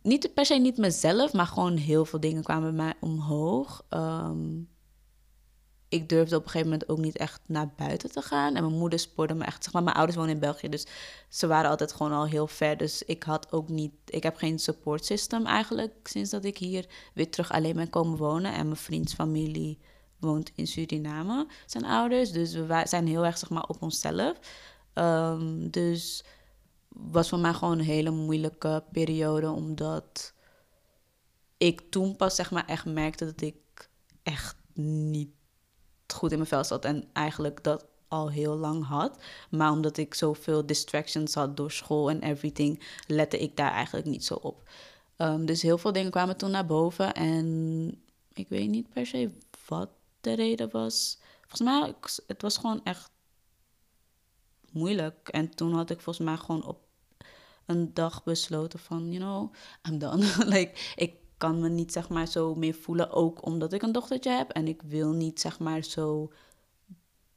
[0.02, 3.84] niet per se niet mezelf, maar gewoon heel veel dingen kwamen bij mij omhoog.
[3.88, 4.46] Ehm,
[5.88, 8.54] ik durfde op een gegeven moment ook niet echt naar buiten te gaan.
[8.54, 10.86] En mijn moeder spoorde me echt, zeg maar, mijn ouders wonen in België, dus
[11.28, 12.76] ze waren altijd gewoon al heel ver.
[12.76, 16.86] Dus ik had ook niet, ik heb geen support system eigenlijk sinds dat ik hier
[17.14, 18.52] weer terug alleen ben komen wonen.
[18.52, 19.78] En mijn vriends familie
[20.18, 22.32] woont in Suriname, zijn ouders.
[22.32, 24.38] Dus we zijn heel erg, zeg maar, op onszelf.
[24.92, 26.24] Ehm, dus
[26.88, 30.34] was voor mij gewoon een hele moeilijke periode, omdat
[31.56, 33.90] ik toen pas, zeg maar, echt merkte dat ik
[34.22, 35.30] echt niet
[36.14, 36.84] goed in mijn vel zat.
[36.84, 39.18] En eigenlijk dat al heel lang had.
[39.50, 44.24] Maar omdat ik zoveel distractions had door school en everything, lette ik daar eigenlijk niet
[44.24, 44.68] zo op.
[45.16, 47.14] Ehm, dus heel veel dingen kwamen toen naar boven.
[47.14, 49.30] En ik weet niet per se
[49.66, 49.88] wat
[50.20, 51.18] de reden was.
[51.40, 51.94] Volgens mij,
[52.26, 53.10] het was gewoon echt
[54.72, 55.28] moeilijk.
[55.28, 56.80] En toen had ik volgens mij gewoon op
[57.66, 59.54] een dag besloten van, you know,
[59.88, 60.26] I'm done.
[60.54, 63.10] like, ik kan me niet, zeg maar, zo meer voelen.
[63.10, 64.50] Ook omdat ik een dochtertje heb.
[64.50, 66.32] En ik wil niet, zeg maar, zo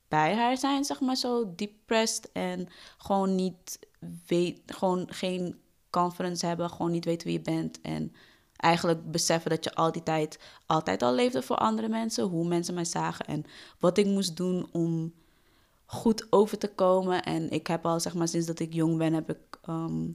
[0.08, 2.32] bij haar zijn, zeg maar, zo depressed.
[2.32, 3.80] En gewoon niet
[4.28, 5.60] weet, gewoon geen
[5.90, 6.70] confidence hebben.
[6.70, 7.82] Gewoon niet weten wie je bent.
[7.82, 8.14] En
[8.56, 12.24] eigenlijk beseffen dat je al die tijd altijd al leefde voor andere mensen.
[12.24, 13.46] Hoe mensen mij zagen en
[13.80, 15.14] wat ik moest doen om
[15.86, 17.24] goed over te komen.
[17.24, 20.10] En ik heb al, zeg maar, sinds dat ik jong ben, heb ik, ehm,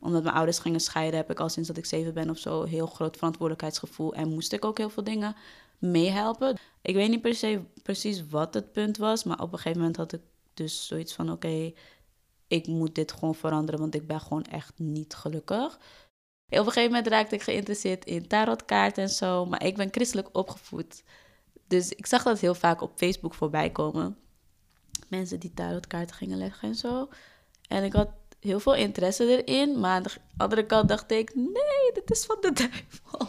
[0.00, 2.62] omdat mijn ouders gingen scheiden, heb ik al sinds dat ik zeven ben of zo
[2.62, 4.14] heel groot verantwoordelijkheidsgevoel.
[4.14, 5.36] En moest ik ook heel veel dingen
[5.78, 6.58] meehelpen.
[6.82, 9.96] Ik weet niet per se precies wat het punt was, maar op een gegeven moment
[9.96, 10.20] had ik
[10.54, 11.72] dus zoiets van: oké,
[12.46, 15.78] ik moet dit gewoon veranderen, want ik ben gewoon echt niet gelukkig.
[16.48, 20.28] Op een gegeven moment raakte ik geïnteresseerd in tarotkaarten en zo, maar ik ben christelijk
[20.32, 21.02] opgevoed.
[21.66, 24.16] Dus ik zag dat heel vaak op Facebook voorbij komen.
[25.08, 27.08] mensen die tarotkaarten gingen leggen en zo.
[27.68, 28.08] En ik had
[28.46, 29.80] heel veel interesse erin.
[29.80, 33.28] Maar aan de andere kant dacht ik, nee, dit is van de duivel.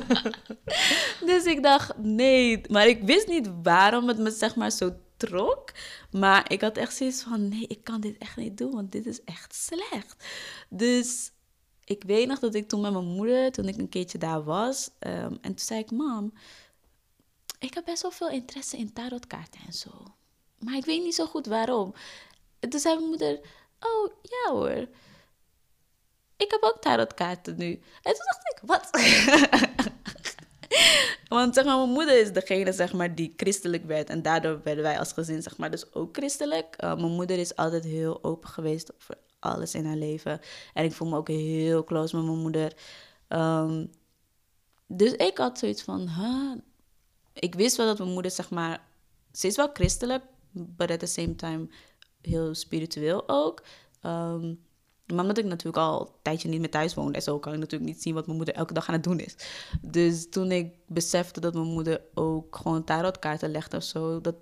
[1.34, 2.60] dus ik dacht, nee.
[2.68, 5.72] Maar ik wist niet waarom het me zeg maar zo trok.
[6.10, 9.06] Maar ik had echt zoiets van, nee, ik kan dit echt niet doen, want dit
[9.06, 10.24] is echt slecht.
[10.68, 11.30] Dus
[11.84, 14.90] ik weet nog dat ik toen met mijn moeder, toen ik een keertje daar was,
[14.98, 16.32] ehm, en toen zei ik, mam,
[17.58, 19.90] ik heb best wel veel interesse in tarotkaarten en zo.
[20.58, 21.94] Maar ik weet niet zo goed waarom.
[22.60, 23.40] En toen zei mijn moeder,
[23.80, 24.88] oh ja hoor,
[26.36, 27.80] ik heb ook tarotkaarten nu.
[28.02, 28.90] En toen dacht ik, wat?
[31.28, 34.10] Want zeg maar, mijn moeder is degene zeg maar, die christelijk werd.
[34.10, 36.82] En daardoor werden wij als gezin zeg maar, dus ook christelijk.
[36.84, 40.40] Uh, mijn moeder is altijd heel open geweest voor alles in haar leven.
[40.74, 42.72] En ik voel me ook heel close met mijn moeder.
[43.28, 43.90] Um,
[44.86, 46.08] dus ik had zoiets van...
[46.08, 46.52] Huh?
[47.32, 48.84] Ik wist wel dat mijn moeder, zeg maar...
[49.32, 51.68] Ze is wel christelijk, but at the same time
[52.26, 53.62] heel spiritueel ook.
[54.02, 54.64] Um,
[55.06, 57.58] maar omdat ik natuurlijk al een tijdje niet meer thuis woonde en zo, kan ik
[57.58, 59.36] natuurlijk niet zien wat mijn moeder elke dag aan het doen is.
[59.80, 64.34] Dus toen ik besefte dat mijn moeder ook gewoon tarotkaarten legde of zo, dat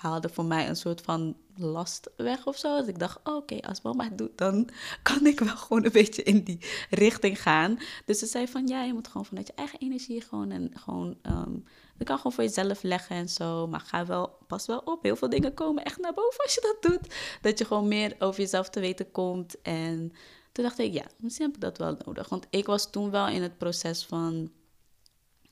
[0.00, 2.78] haalde voor mij een soort van last weg of zo.
[2.78, 4.68] Dus ik dacht, oh, oké, als mama het doet, dan
[5.02, 6.58] kan ik wel gewoon een beetje in die
[6.90, 7.78] richting gaan.
[8.04, 11.16] Dus ze zei van, ja, je moet gewoon vanuit je eigen energie gewoon en gewoon,
[11.22, 11.64] um,
[12.00, 13.66] je kan gewoon voor jezelf leggen en zo.
[13.66, 16.76] Maar ga wel, pas wel op, heel veel dingen komen echt naar boven als je
[16.80, 17.14] dat doet.
[17.40, 19.62] Dat je gewoon meer over jezelf te weten komt.
[19.62, 20.12] En
[20.52, 22.28] toen dacht ik, ja, misschien heb ik dat wel nodig.
[22.28, 24.50] Want ik was toen wel in het proces van,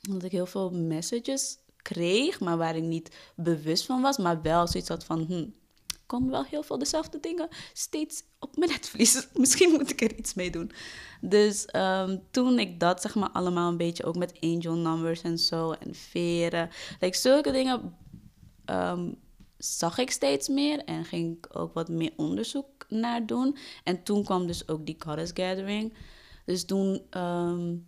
[0.01, 4.67] dat ik heel veel messages kreeg, maar waar ik niet bewust van was, maar wel
[4.67, 5.47] zoiets had van, hm,
[6.09, 9.29] komen wel heel veel dezelfde dingen steeds op mijn netvlies.
[9.35, 10.71] Misschien moet ik er iets mee doen.
[11.21, 15.39] Dus um, toen ik dat zeg maar allemaal een beetje ook met angel numbers en
[15.39, 17.97] zo en veren, like, zulke dingen
[18.67, 19.19] um,
[19.59, 23.57] zag ik steeds meer en ging ik ook wat meer onderzoek naar doen.
[23.85, 25.95] En toen kwam dus ook die Goddess Gathering.
[26.45, 27.88] Dus toen um,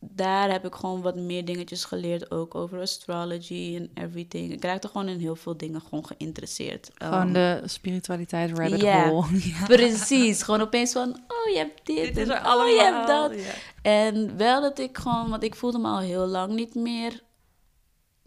[0.00, 4.52] daar heb ik gewoon wat meer dingetjes geleerd, ook over astrology en everything.
[4.52, 6.90] Ik raakte gewoon in heel veel dingen gewoon geïnteresseerd.
[6.94, 9.26] Gewoon um, de spiritualiteit rabbit yeah, hole.
[9.58, 10.42] ja, precies.
[10.42, 13.34] Gewoon opeens van, oh, je hebt dit, dit en oh, je hebt dat.
[13.34, 14.04] Yeah.
[14.04, 17.22] En wel dat ik gewoon, want ik voelde me al heel lang niet meer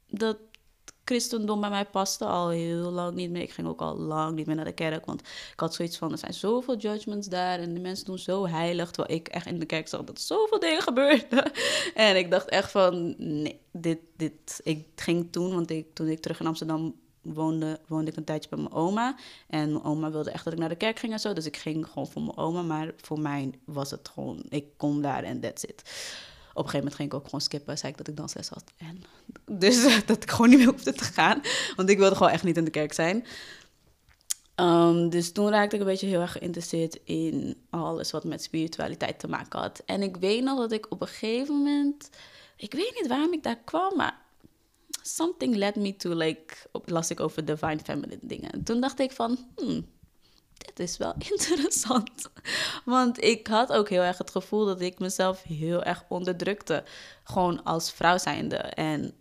[0.09, 0.37] dat
[1.13, 3.41] christendom bij mij paste al heel lang niet meer.
[3.41, 6.11] Ik ging ook al lang niet meer naar de kerk, want ik had zoiets van,
[6.11, 9.59] er zijn zoveel judgments daar en de mensen doen zo heilig, terwijl ik echt in
[9.59, 11.51] de kerk zag dat zoveel dingen gebeurden.
[11.93, 16.19] En ik dacht echt van, nee, dit, dit, ik ging toen, want ik, toen ik
[16.19, 19.15] terug in Amsterdam woonde, woonde ik een tijdje bij mijn oma.
[19.47, 21.33] En mijn oma wilde echt dat ik naar de kerk ging en zo.
[21.33, 22.61] Dus ik ging gewoon voor mijn oma.
[22.61, 25.83] Maar voor mij was het gewoon, ik kom daar en that's it
[26.55, 27.77] een gegeven moment ging ik ook gewoon skippen.
[27.77, 28.63] Zei ik dat ik dansles had.
[28.77, 29.03] En
[29.59, 31.41] dus dat ik gewoon niet meer hoefde te gaan.
[31.75, 33.25] Want ik wilde gewoon echt niet in de kerk zijn.
[34.55, 39.19] Um, dus toen raakte ik een beetje heel erg geïnteresseerd in alles wat met spiritualiteit
[39.19, 39.81] te maken had.
[39.85, 42.09] En ik weet nog dat ik op een gegeven moment,
[42.57, 44.21] ik weet niet waarom ik daar kwam, maar
[45.01, 48.51] something led me to, like, op, las ik over divine feminine dingen.
[48.51, 49.87] En toen dacht ik van, hmm,
[50.65, 52.29] dit is wel interessant.
[52.85, 56.83] Want ik had ook heel erg het gevoel dat ik mezelf heel erg onderdrukte.
[57.23, 58.57] Gewoon als vrouw zijnde.
[58.57, 59.13] En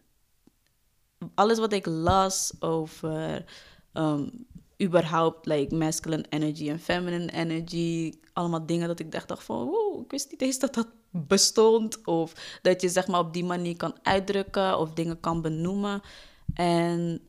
[1.35, 3.45] alles wat ik las over
[3.93, 4.47] um,
[4.83, 8.13] überhaupt like masculine energy en feminine energy.
[8.33, 12.05] Allemaal dingen dat ik dacht van, wow, ik wist niet eens dat dat bestond.
[12.05, 16.01] Of dat je zeg maar op die manier kan uitdrukken of dingen kan benoemen.
[16.55, 17.21] En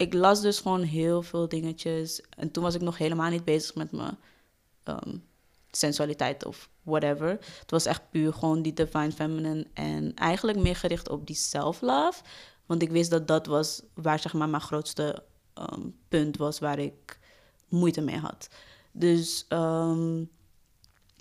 [0.00, 2.22] ik las dus gewoon heel veel dingetjes.
[2.36, 4.18] En toen was ik nog helemaal niet bezig met mijn
[4.84, 5.24] um,
[5.70, 7.28] sensualiteit of whatever.
[7.60, 9.66] Het was echt puur gewoon die divine feminine.
[9.72, 12.22] En eigenlijk meer gericht op die self-love.
[12.66, 15.22] Want ik wist dat dat was waar zeg maar mijn grootste
[15.54, 17.18] um, punt was waar ik
[17.68, 18.48] moeite mee had.
[18.92, 20.30] Dus um,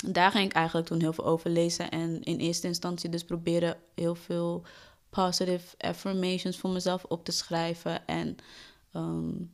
[0.06, 1.90] daar ging ik eigenlijk toen heel veel over lezen.
[1.90, 4.66] En in eerste instantie dus proberen heel veel
[5.10, 8.08] positive affirmations voor mezelf op te schrijven.
[8.08, 8.36] En
[8.94, 9.54] um,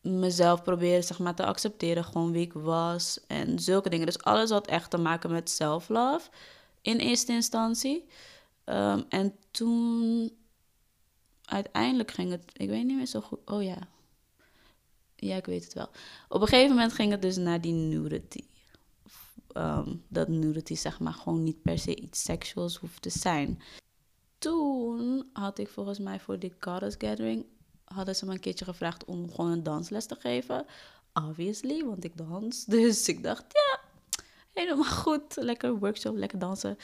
[0.00, 4.06] mezelf proberen zeg maar, te accepteren, gewoon wie ik was en zulke dingen.
[4.06, 6.30] Dus alles had echt te maken met self-love
[6.82, 8.08] in eerste instantie.
[8.64, 10.30] Um, en toen
[11.44, 13.78] uiteindelijk ging het, ik weet niet meer zo goed, oh ja,
[15.16, 15.88] ja, ik weet het wel.
[16.28, 18.44] Op een gegeven moment ging het dus naar die nudity.
[19.56, 23.62] Um, dat nudity zeg maar gewoon niet per se iets seksueels hoeft te zijn.
[24.40, 27.46] Toen had ik volgens mij voor die Goddess Gathering
[27.84, 30.66] hadden ze me een keertje gevraagd om gewoon een dansles te geven.
[31.12, 32.64] Obviously, want ik dans.
[32.74, 33.80] Dus ik dacht, ja,
[34.52, 35.36] helemaal goed.
[35.36, 36.76] Lekker workshop, lekker dansen.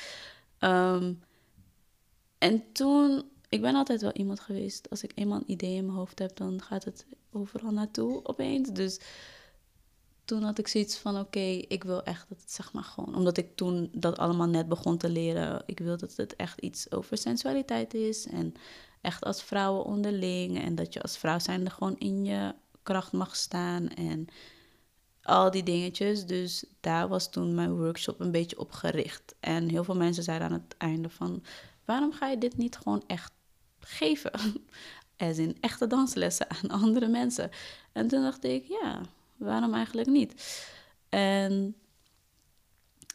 [0.61, 1.21] Um,
[2.38, 4.90] en toen, ik ben altijd wel iemand geweest.
[4.90, 8.71] Als ik eenmaal een idee in mijn hoofd heb, dan gaat het overal naartoe opeens.
[8.73, 9.01] Dus
[10.27, 13.15] toen had ik zoiets van: oké, ik wil echt dat het zeg maar gewoon.
[13.15, 15.62] Omdat ik toen dat allemaal net begon te leren.
[15.67, 18.27] Ik wil dat het echt iets over sensualiteit is.
[18.27, 18.55] En
[19.01, 20.62] echt als vrouwen onderling.
[20.62, 23.89] En dat je als vrouw zijnde gewoon in je kracht mag staan.
[23.89, 24.27] En
[25.23, 26.27] al die dingetjes.
[26.27, 29.35] Dus daar was toen mijn workshop een beetje op gericht.
[29.41, 31.43] En heel veel mensen zeiden aan het einde van...
[31.85, 33.33] waarom ga je dit niet gewoon echt
[33.79, 34.33] geven?
[35.17, 37.51] Als in echte danslessen aan andere mensen.
[37.93, 39.01] En toen dacht ik, ja,
[39.37, 40.64] waarom eigenlijk niet?
[41.09, 41.77] En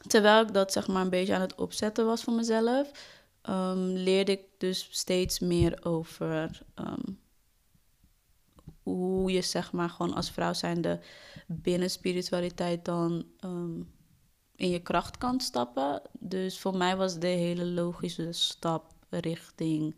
[0.08, 2.92] terwijl ik dat zeg maar een beetje aan het opzetten was voor mezelf...
[3.50, 6.62] Um, leerde ik dus steeds meer over...
[6.76, 7.20] Um,
[8.84, 11.00] hoe je zeg maar gewoon als vrouw zijnde
[11.48, 13.80] binnen spiritualiteit dan ehm,
[14.56, 16.02] in je kracht kan stappen.
[16.20, 19.96] Dus voor mij was de hele logische stap richting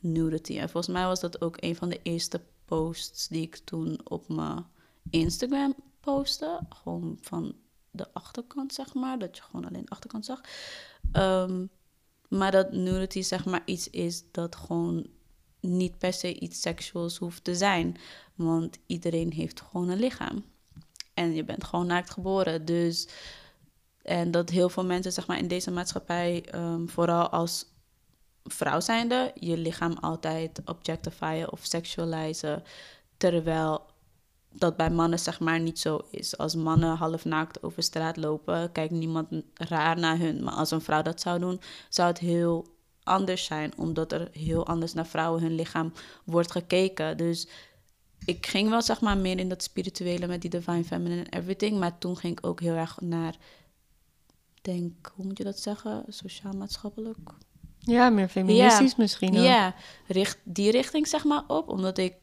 [0.00, 0.58] nudity.
[0.58, 4.28] En volgens mij was dat ook een van de eerste posts die ik toen op
[4.28, 4.66] mijn
[5.10, 6.60] Instagram postte.
[6.68, 7.54] Gewoon van
[7.90, 9.18] de achterkant, zeg maar.
[9.18, 10.40] Dat je gewoon alleen de achterkant zag.
[11.12, 11.70] Um,
[12.28, 15.06] maar dat nudity zeg maar iets is dat gewoon
[15.60, 17.96] niet per se iets seksueels hoeft te zijn.
[18.34, 20.44] Want iedereen heeft gewoon een lichaam.
[21.14, 22.64] En je bent gewoon naakt geboren.
[22.64, 23.08] Dus.
[24.02, 27.66] En dat heel veel mensen, zeg maar, in deze maatschappij, um, vooral als
[28.44, 32.62] vrouw zijnde, je lichaam altijd objectifyen of sexualizen.
[33.16, 33.86] Terwijl
[34.58, 36.38] dat bij mannen, zeg maar, niet zo is.
[36.38, 40.44] Als mannen half naakt over straat lopen, kijkt niemand raar naar hun.
[40.44, 42.66] Maar als een vrouw dat zou doen, zou het heel
[43.02, 45.92] anders zijn, omdat er heel anders naar vrouwen hun lichaam
[46.24, 47.16] wordt gekeken.
[47.16, 47.48] Dus
[48.24, 51.78] ik ging wel zeg maar meer in dat spirituele met die divine feminine en everything,
[51.78, 53.36] maar toen ging ik ook heel erg naar,
[54.62, 57.18] denk, hoe moet je dat zeggen, sociaal-maatschappelijk.
[57.78, 59.38] Ja, meer feministisch ja, misschien.
[59.38, 59.44] Ook.
[59.44, 59.74] Ja,
[60.06, 62.14] richt, die richting zeg maar op, omdat ik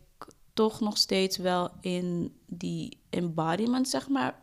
[0.54, 4.42] toch nog steeds wel in die embodiment zeg maar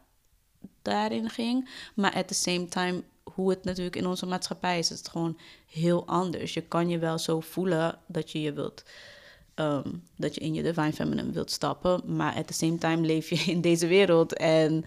[0.82, 3.02] daarin ging, maar at the same time
[3.34, 6.54] hoe het natuurlijk in onze maatschappij is, is het gewoon heel anders.
[6.54, 8.84] Je kan je wel zo voelen dat je je wilt,
[9.54, 13.28] ehm, dat je in je divine feminine wilt stappen, maar at the same time leef
[13.28, 14.84] je in deze wereld en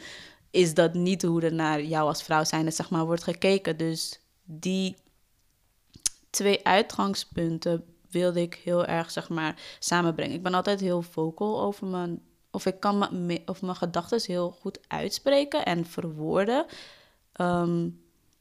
[0.52, 3.78] is dat niet hoe er naar jou als vrouw zijn, zeg maar, wordt gekeken.
[3.78, 4.96] Dus die
[6.30, 7.84] twee uitgangspunten
[8.14, 10.36] wilde ik heel erg, zeg maar, samenbrengen.
[10.36, 12.22] Ik ben altijd heel vocal over mijn,
[12.52, 13.04] of ik kan
[13.46, 16.66] of mijn gedachten heel goed uitspreken en verwoorden.
[17.34, 17.90] Ehm,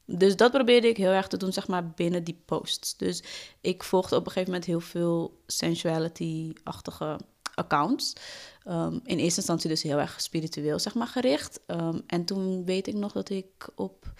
[0.05, 2.97] dus dat probeerde ik heel erg te doen, zeg maar, binnen die posts.
[2.97, 3.23] Dus
[3.61, 7.19] ik volgde op een gegeven moment heel veel sensuality-achtige
[7.55, 8.13] accounts.
[8.67, 11.59] Um, in eerste instantie dus heel erg spiritueel, zeg maar, gericht.
[11.67, 14.13] Um, en toen weet ik nog dat ik op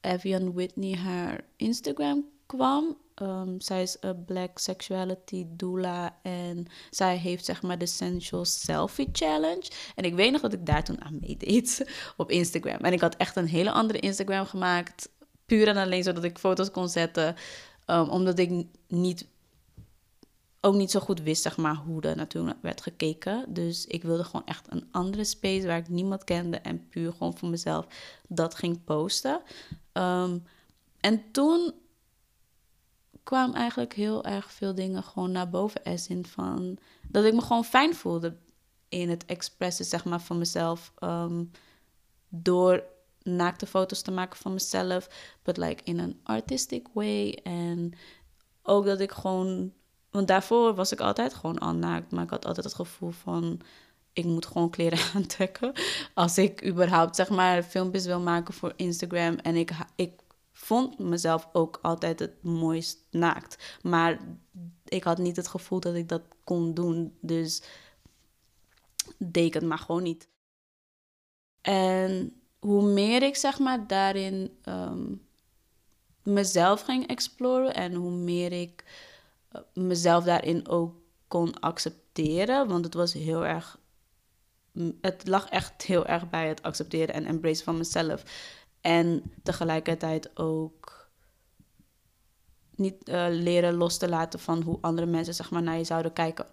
[0.00, 2.96] Evian Whitney haar Instagram kwam.
[3.22, 9.08] Um, zij is een black sexuality doula en zij heeft zeg maar de Sensual Selfie
[9.12, 9.70] Challenge.
[9.94, 12.78] En ik weet nog dat ik daar toen aan meedeed op Instagram.
[12.78, 15.08] En ik had echt een hele andere Instagram gemaakt
[15.46, 17.34] puur en alleen zodat ik foto's kon zetten.
[17.86, 19.26] Um, omdat ik niet,
[20.60, 23.44] ook niet zo goed wist, zeg maar, hoe er naartoe werd gekeken.
[23.48, 27.36] Dus ik wilde gewoon echt een andere space waar ik niemand kende en puur gewoon
[27.36, 27.86] voor mezelf
[28.28, 29.40] dat ging posten.
[29.92, 30.44] Um,
[31.00, 31.72] en toen
[33.22, 35.82] kwam eigenlijk heel erg veel dingen gewoon naar boven.
[35.82, 36.78] As in van
[37.08, 38.36] dat ik me gewoon fijn voelde
[38.88, 40.92] in het expressen, zeg maar, van mezelf.
[40.98, 41.50] Um,
[42.28, 42.82] door
[43.22, 45.08] naakte foto's te maken van mezelf,
[45.42, 47.38] but like in een artistic way.
[47.42, 47.92] En
[48.62, 49.72] ook dat ik gewoon,
[50.10, 53.60] want daarvoor was ik altijd gewoon al naakt, maar ik had altijd het gevoel van
[54.12, 55.72] ik moet gewoon kleren aantrekken
[56.14, 60.12] als ik überhaupt zeg maar filmpjes wil maken voor Instagram en ik ik
[60.70, 64.18] vond mezelf ook altijd het mooist naakt, maar
[64.84, 67.62] ik had niet het gevoel dat ik dat kon doen, dus
[69.18, 70.28] deed ik het maar gewoon niet.
[71.60, 75.26] En hoe meer ik zeg maar daarin um,
[76.22, 78.84] mezelf ging exploren en hoe meer ik
[79.52, 80.94] uh, mezelf daarin ook
[81.28, 83.78] kon accepteren, want het was heel erg,
[85.00, 88.24] het lag echt heel erg bij het accepteren en embracen van mezelf.
[88.80, 91.08] En tegelijkertijd ook
[92.74, 96.12] niet uh, leren los te laten van hoe andere mensen zeg maar naar je zouden
[96.12, 96.46] kijken.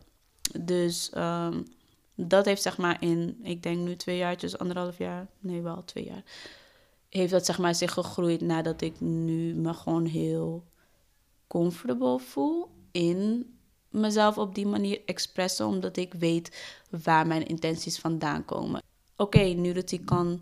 [0.60, 1.66] Dus um,
[2.16, 6.06] dat heeft zeg maar in, ik denk nu twee jaartjes, anderhalf jaar, nee wel twee
[6.06, 6.24] jaar,
[7.10, 10.64] heeft dat zeg maar zich gegroeid nadat ik nu me gewoon heel
[11.48, 13.52] comfortable voel in
[13.90, 18.82] mezelf op die manier expressen, omdat ik weet waar mijn intenties vandaan komen.
[19.16, 20.42] Oké, okay, nudity kan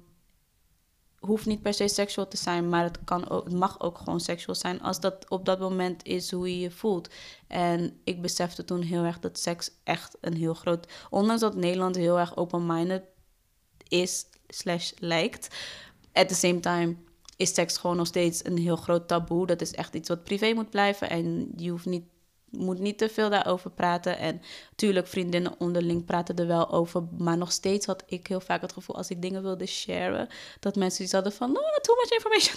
[1.26, 4.20] hoeft niet per se seksueel te zijn, maar het, kan ook, het mag ook gewoon
[4.20, 7.10] seksueel zijn als dat op dat moment is hoe je je voelt.
[7.48, 11.96] En ik besefte toen heel erg dat seks echt een heel groot, ondanks dat Nederland
[11.96, 13.04] heel erg open-minded
[13.88, 15.56] is, slash lijkt,
[16.14, 16.96] at the same time
[17.38, 19.46] is seks gewoon nog steeds een heel groot taboe.
[19.46, 22.06] Dat is echt iets wat privé moet blijven en je hoeft niet
[22.58, 24.18] moet niet te veel daarover praten.
[24.18, 27.04] En natuurlijk, vriendinnen onderling praten er wel over.
[27.18, 30.28] Maar nog steeds had ik heel vaak het gevoel, als ik dingen wilde sharen,
[30.60, 32.56] dat mensen iets hadden van, oh, too much information.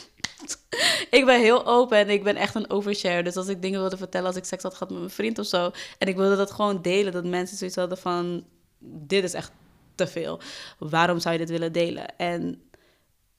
[1.18, 3.22] ik ben heel open en ik ben echt een overshare.
[3.22, 5.46] Dus als ik dingen wilde vertellen, als ik seks had gehad met mijn vriend of
[5.46, 8.44] zo, en ik wilde dat gewoon delen, dat mensen zoiets hadden van,
[8.78, 9.53] dit is echt
[9.94, 10.40] te veel.
[10.78, 12.16] Waarom zou je dit willen delen?
[12.16, 12.62] En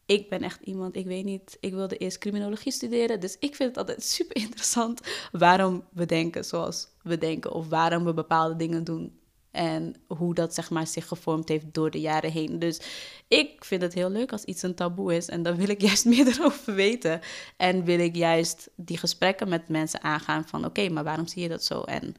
[0.09, 3.19] ik ben echt iemand, ik weet niet, ik wilde eerst criminologie studeren.
[3.19, 5.01] Dus ik vind het altijd super interessant
[5.31, 7.51] waarom we denken zoals we denken.
[7.51, 9.19] Of waarom we bepaalde dingen doen.
[9.51, 12.59] En hoe dat zeg maar zich gevormd heeft door de jaren heen.
[12.59, 12.81] Dus
[13.27, 15.27] ik vind het heel leuk als iets een taboe is.
[15.27, 17.21] En dan wil ik juist meer erover weten.
[17.57, 20.65] En wil ik juist die gesprekken met mensen aangaan van...
[20.65, 21.81] oké, maar waarom zie je dat zo?
[21.81, 22.15] En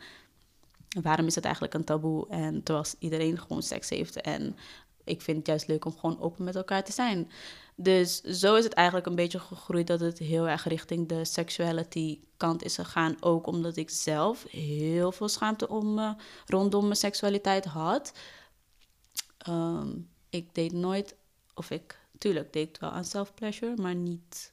[1.03, 2.29] waarom is het eigenlijk een taboe?
[2.29, 4.21] En terwijl iedereen gewoon seks heeft.
[4.21, 4.57] En
[5.05, 7.31] ik vind het juist leuk om gewoon open met elkaar te zijn.
[7.83, 12.21] Dus zo is het eigenlijk een beetje gegroeid dat het heel erg richting de sexuality
[12.37, 13.17] kant is gegaan.
[13.21, 16.13] Ook omdat ik zelf heel veel schaamte om, uh,
[16.47, 18.13] rondom mijn seksualiteit had.
[19.39, 19.89] Ehm,
[20.31, 21.17] ik deed nooit,
[21.55, 24.53] of ik, tuurlijk deed wel aan self-pleasure, maar niet,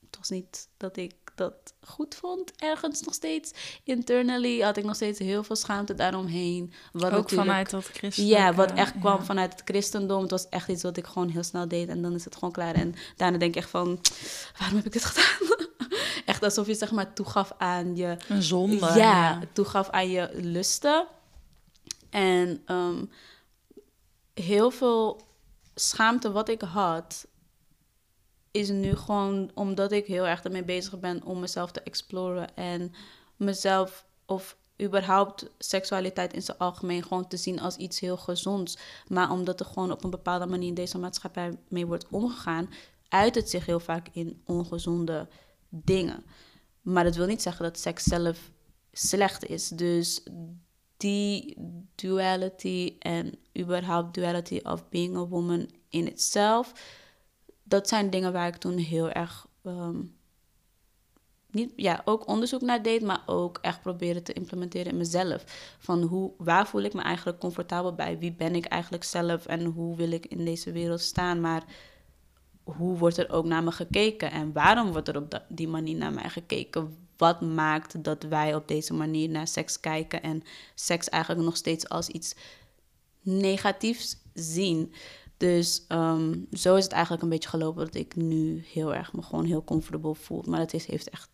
[0.00, 2.52] het was niet dat ik dat goed vond.
[2.56, 3.52] Ergens nog steeds.
[3.84, 6.72] Internally had ik nog steeds heel veel schaamte daaromheen.
[6.92, 8.34] Wat Ook vanuit dat christendom.
[8.34, 10.22] Ja, wat echt kwam vanuit het christendom.
[10.22, 11.88] Het was echt iets wat ik gewoon heel snel deed.
[11.88, 12.74] En dan is het gewoon klaar.
[12.74, 14.00] En daarna denk ik echt van,
[14.58, 15.68] waarom heb ik dit gedaan?
[16.24, 18.16] echt alsof je zeg maar toegaf aan je...
[18.28, 18.76] Een zonde.
[18.76, 19.40] Ja, ja.
[19.52, 21.06] toegaf aan je lusten.
[22.10, 23.04] En ehm,
[24.34, 25.20] heel veel
[25.74, 27.26] schaamte wat ik had
[28.50, 32.92] is nu gewoon omdat ik heel erg ermee bezig ben om mezelf te exploren en
[33.36, 38.78] mezelf of überhaupt seksualiteit in zijn algemeen gewoon te zien als iets heel gezonds.
[39.08, 42.70] Maar omdat er gewoon op een bepaalde manier in deze maatschappij mee wordt omgegaan,
[43.08, 45.28] uit het zich heel vaak in ongezonde
[45.68, 46.24] dingen.
[46.82, 48.50] Maar dat wil niet zeggen dat seks zelf
[48.92, 49.68] slecht is.
[49.68, 50.22] Dus
[50.96, 51.56] die
[51.94, 56.72] duality en überhaupt duality of being a woman in itself
[57.70, 59.46] dat zijn dingen waar ik toen heel erg.
[59.64, 60.00] Ehm,
[61.76, 65.44] ja, ook onderzoek naar deed, maar ook echt proberen te implementeren in mezelf.
[65.78, 68.18] Van hoe, waar voel ik me eigenlijk comfortabel bij?
[68.18, 71.40] Wie ben ik eigenlijk zelf en hoe wil ik in deze wereld staan?
[71.40, 71.64] Maar
[72.62, 76.12] hoe wordt er ook naar me gekeken en waarom wordt er op die manier naar
[76.12, 76.96] mij gekeken?
[77.16, 80.42] Wat maakt dat wij op deze manier naar seks kijken en
[80.74, 82.34] seks eigenlijk nog steeds als iets
[83.22, 84.92] negatiefs zien?
[85.40, 89.22] Dus ehm, zo is het eigenlijk een beetje gelopen dat ik nu heel erg me
[89.22, 90.42] gewoon heel comfortable voel.
[90.46, 91.30] Maar het is, heeft echt.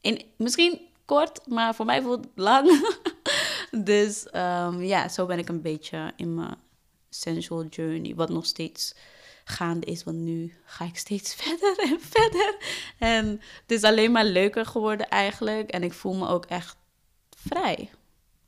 [0.00, 2.94] In, misschien kort, maar voor mij voelt het lang.
[3.84, 6.56] dus um, ja, zo ben ik een beetje in mijn
[7.08, 8.14] sensual journey.
[8.14, 8.94] Wat nog steeds
[9.44, 10.04] gaande is.
[10.04, 12.56] Want nu ga ik steeds verder en verder.
[12.98, 13.26] En
[13.62, 15.70] het is alleen maar leuker geworden eigenlijk.
[15.70, 16.76] En ik voel me ook echt
[17.30, 17.90] vrij.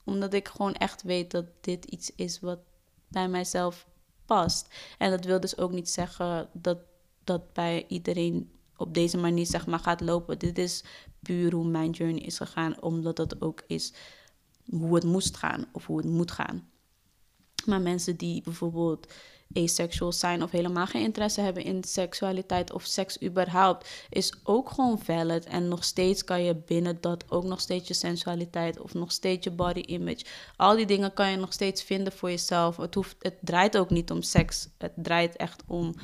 [0.04, 2.58] Omdat ik gewoon echt weet dat dit iets is wat
[3.08, 3.90] bij mijzelf
[4.98, 6.78] En dat wil dus ook niet zeggen dat
[7.24, 10.38] dat bij iedereen op deze manier zeg maar gaat lopen.
[10.38, 10.84] Dit is
[11.22, 13.92] puur hoe mijn journey is gegaan, omdat dat ook is
[14.70, 16.70] hoe het moest gaan of hoe het moet gaan.
[17.66, 19.12] Maar mensen die bijvoorbeeld
[19.54, 24.98] asexual zijn of helemaal geen interesse hebben in seksualiteit of seks überhaupt, is ook gewoon
[24.98, 25.44] valid.
[25.44, 29.44] En nog steeds kan je binnen dat ook nog steeds je sensualiteit of nog steeds
[29.44, 30.24] je body image.
[30.56, 32.76] Al die dingen kan je nog steeds vinden voor jezelf.
[32.76, 34.68] Het, hoeft, het draait ook niet om seks.
[34.78, 35.94] Het draait echt om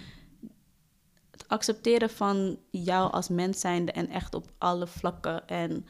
[1.30, 5.86] het accepteren van jou als mens zijnde en echt op alle vlakken en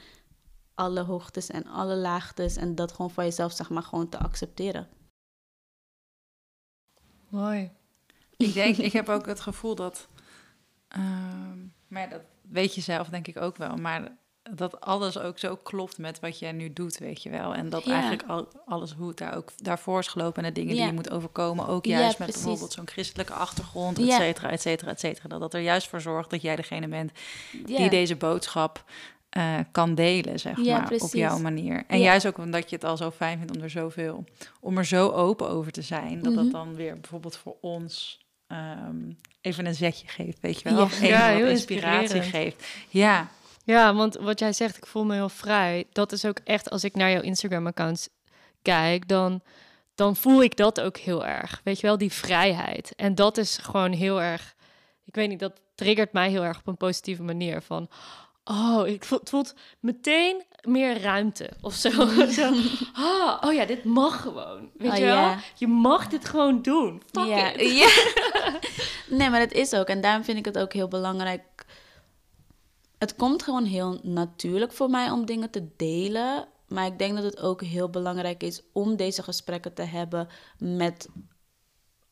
[0.74, 4.88] alle hoogtes en alle laagtes en dat gewoon voor jezelf zeg maar gewoon te accepteren.
[7.28, 7.70] Mooi.
[8.36, 10.06] Ik denk, ik heb ook het gevoel dat,
[10.88, 11.58] ehm,
[11.88, 12.20] maar dat
[12.50, 14.16] weet je zelf denk ik ook wel, maar
[14.50, 17.54] dat alles ook zo klopt met wat jij nu doet, weet je wel.
[17.54, 20.74] En dat eigenlijk al, alles hoe het daar ook daarvoor is gelopen en de dingen
[20.74, 24.90] die je moet overkomen, ook juist met bijvoorbeeld zo'n christelijke achtergrond, et cetera, et cetera,
[24.90, 25.28] et cetera.
[25.28, 27.12] Dat dat er juist voor zorgt dat jij degene bent
[27.64, 28.84] die deze boodschap
[29.36, 31.84] uh, kan delen, zeg maar, op jouw manier.
[31.86, 34.24] En juist ook omdat je het al zo fijn vindt om er zoveel,
[34.60, 36.52] om er zo open over te zijn, dat dat mhm.
[36.52, 40.78] dan weer bijvoorbeeld voor ons um, even een zetje geeft, weet je wel?
[40.78, 42.66] Ja, of even ja, wat inspiratie geeft.
[42.88, 43.28] Ja.
[43.64, 45.84] Ja, want wat jij zegt, ik voel me heel vrij.
[45.92, 48.08] Dat is ook echt, als ik naar jouw Instagram-accounts
[48.62, 49.40] kijk, dan,
[49.94, 51.60] dan voel ik dat ook heel erg.
[51.64, 52.92] Weet je wel, die vrijheid.
[52.96, 54.56] En dat is gewoon heel erg
[55.08, 57.62] ik weet niet, dat triggert mij heel erg op een positieve manier.
[57.62, 57.88] Van,
[58.48, 61.90] oh, ik voel, het voelt meteen meer ruimte of zo.
[62.38, 62.52] zo
[62.96, 64.70] oh, oh ja, dit mag gewoon.
[64.74, 65.34] Weet Oh, je wel?
[65.54, 67.02] Je mag dit gewoon doen.
[67.12, 67.72] Fuck it.
[67.72, 67.90] ja.
[69.16, 69.86] nee, maar dat is ook.
[69.86, 71.64] En daarom vind ik het ook heel belangrijk.
[72.98, 76.48] Het komt gewoon heel natuurlijk voor mij om dingen te delen.
[76.68, 80.28] Maar ik denk dat het ook heel belangrijk is om deze gesprekken te hebben
[80.58, 81.08] met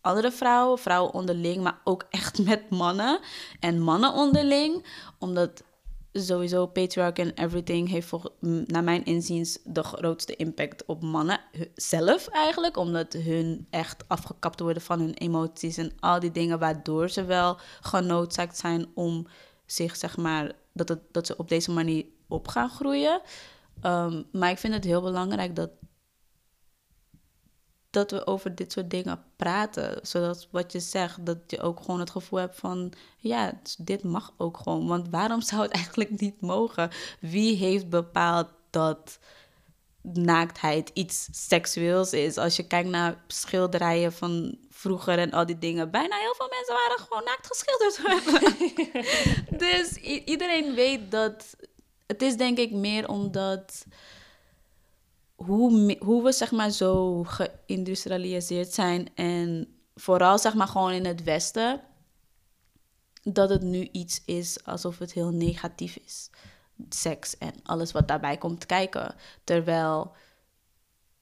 [0.00, 3.20] andere vrouwen, vrouwen onderling, maar ook echt met mannen
[3.60, 4.86] en mannen onderling.
[5.18, 5.62] Omdat
[6.24, 8.32] sowieso patriarch en everything heeft voor,
[8.66, 11.40] naar mijn inziens de grootste impact op mannen
[11.74, 12.76] zelf eigenlijk.
[12.76, 17.58] Omdat hun echt afgekapt worden van hun emoties en al die dingen waardoor ze wel
[17.80, 19.26] genoodzaakt zijn om
[19.66, 23.20] zich, zeg maar, dat, het, dat ze op deze manier op gaan groeien.
[23.80, 25.70] Ehm, maar ik vind het heel belangrijk dat
[27.96, 29.98] dat we over dit soort dingen praten.
[30.02, 32.92] Zodat wat je zegt, dat je ook gewoon het gevoel hebt van...
[33.18, 34.86] ja, dit mag ook gewoon.
[34.86, 36.90] Want waarom zou het eigenlijk niet mogen?
[37.20, 39.18] Wie heeft bepaald dat
[40.02, 42.36] naaktheid iets seksueels is?
[42.36, 45.90] Als je kijkt naar schilderijen van vroeger en al die dingen...
[45.90, 47.96] bijna heel veel mensen waren gewoon naakt geschilderd.
[49.66, 51.56] dus iedereen weet dat...
[52.06, 53.84] Het is denk ik meer omdat
[55.36, 61.22] hoe, hoe we zeg maar zo geïndustrialiseerd zijn en vooral zeg maar gewoon in het
[61.22, 61.80] Westen,
[63.22, 66.30] dat het nu iets is alsof het heel negatief is.
[66.88, 69.14] Seks en alles wat daarbij komt kijken.
[69.44, 70.12] Terwijl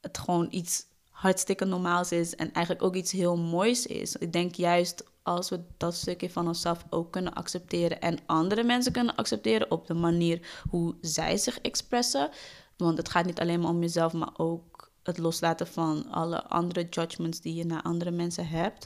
[0.00, 4.16] het gewoon iets hartstikke normaals is en eigenlijk ook iets heel moois is.
[4.16, 8.92] Ik denk juist als we dat stukje van onszelf ook kunnen accepteren en andere mensen
[8.92, 12.30] kunnen accepteren op de manier hoe zij zich expressen.
[12.76, 16.86] Want het gaat niet alleen maar om jezelf, maar ook het loslaten van alle andere
[16.90, 18.84] judgments die je naar andere mensen hebt.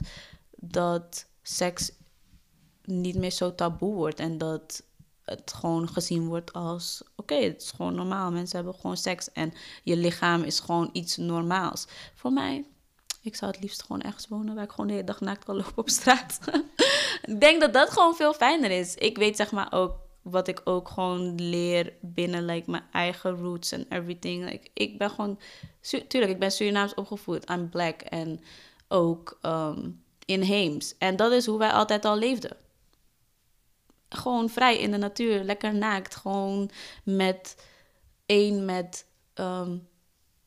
[0.55, 1.91] Dat seks
[2.83, 4.83] niet meer zo taboe wordt en dat
[5.23, 8.31] het gewoon gezien wordt als: oké, het is gewoon normaal.
[8.31, 11.87] Mensen hebben gewoon seks en je lichaam is gewoon iets normaals.
[12.15, 12.65] Voor mij,
[13.21, 15.55] ik zou het liefst gewoon ergens wonen waar ik gewoon de hele dag naakt kan
[15.55, 16.39] lopen op straat.
[17.31, 18.95] ik denk dat dat gewoon veel fijner is.
[18.95, 23.71] Ik weet zeg maar ook wat ik ook gewoon leer binnen like, mijn eigen roots
[23.71, 24.43] en everything.
[24.49, 25.39] Like, ik ben gewoon,
[26.07, 27.49] tuurlijk, ik ben Surinaams opgevoed.
[27.49, 28.39] I'm black en
[28.87, 30.97] ook um, inheems.
[30.97, 32.57] En dat is hoe wij altijd al leefden
[34.09, 36.15] gewoon vrij in de natuur, lekker naakt.
[36.15, 36.69] Gewoon
[37.03, 37.65] met
[38.25, 39.77] één met ehm,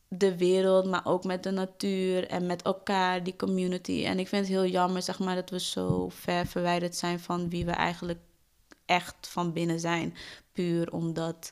[0.07, 4.03] de wereld, maar ook met de natuur en met elkaar, die community.
[4.05, 7.49] En ik vind het heel jammer, zeg maar, dat we zo ver verwijderd zijn van
[7.49, 8.19] wie we eigenlijk
[8.85, 10.13] echt van binnen zijn.
[10.51, 11.51] Puur omdat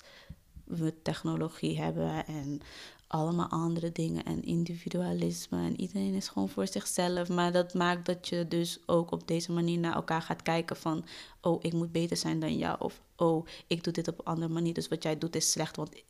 [0.63, 2.61] we technologie hebben en
[3.07, 5.57] allemaal andere dingen en individualisme.
[5.57, 7.29] En iedereen is gewoon voor zichzelf.
[7.29, 11.05] Maar dat maakt dat je dus ook op deze manier naar elkaar gaat kijken van...
[11.41, 12.75] oh, ik moet beter zijn dan jou.
[12.79, 14.73] Of oh, ik doe dit op een andere manier.
[14.73, 16.03] Dus wat jij doet is slecht, want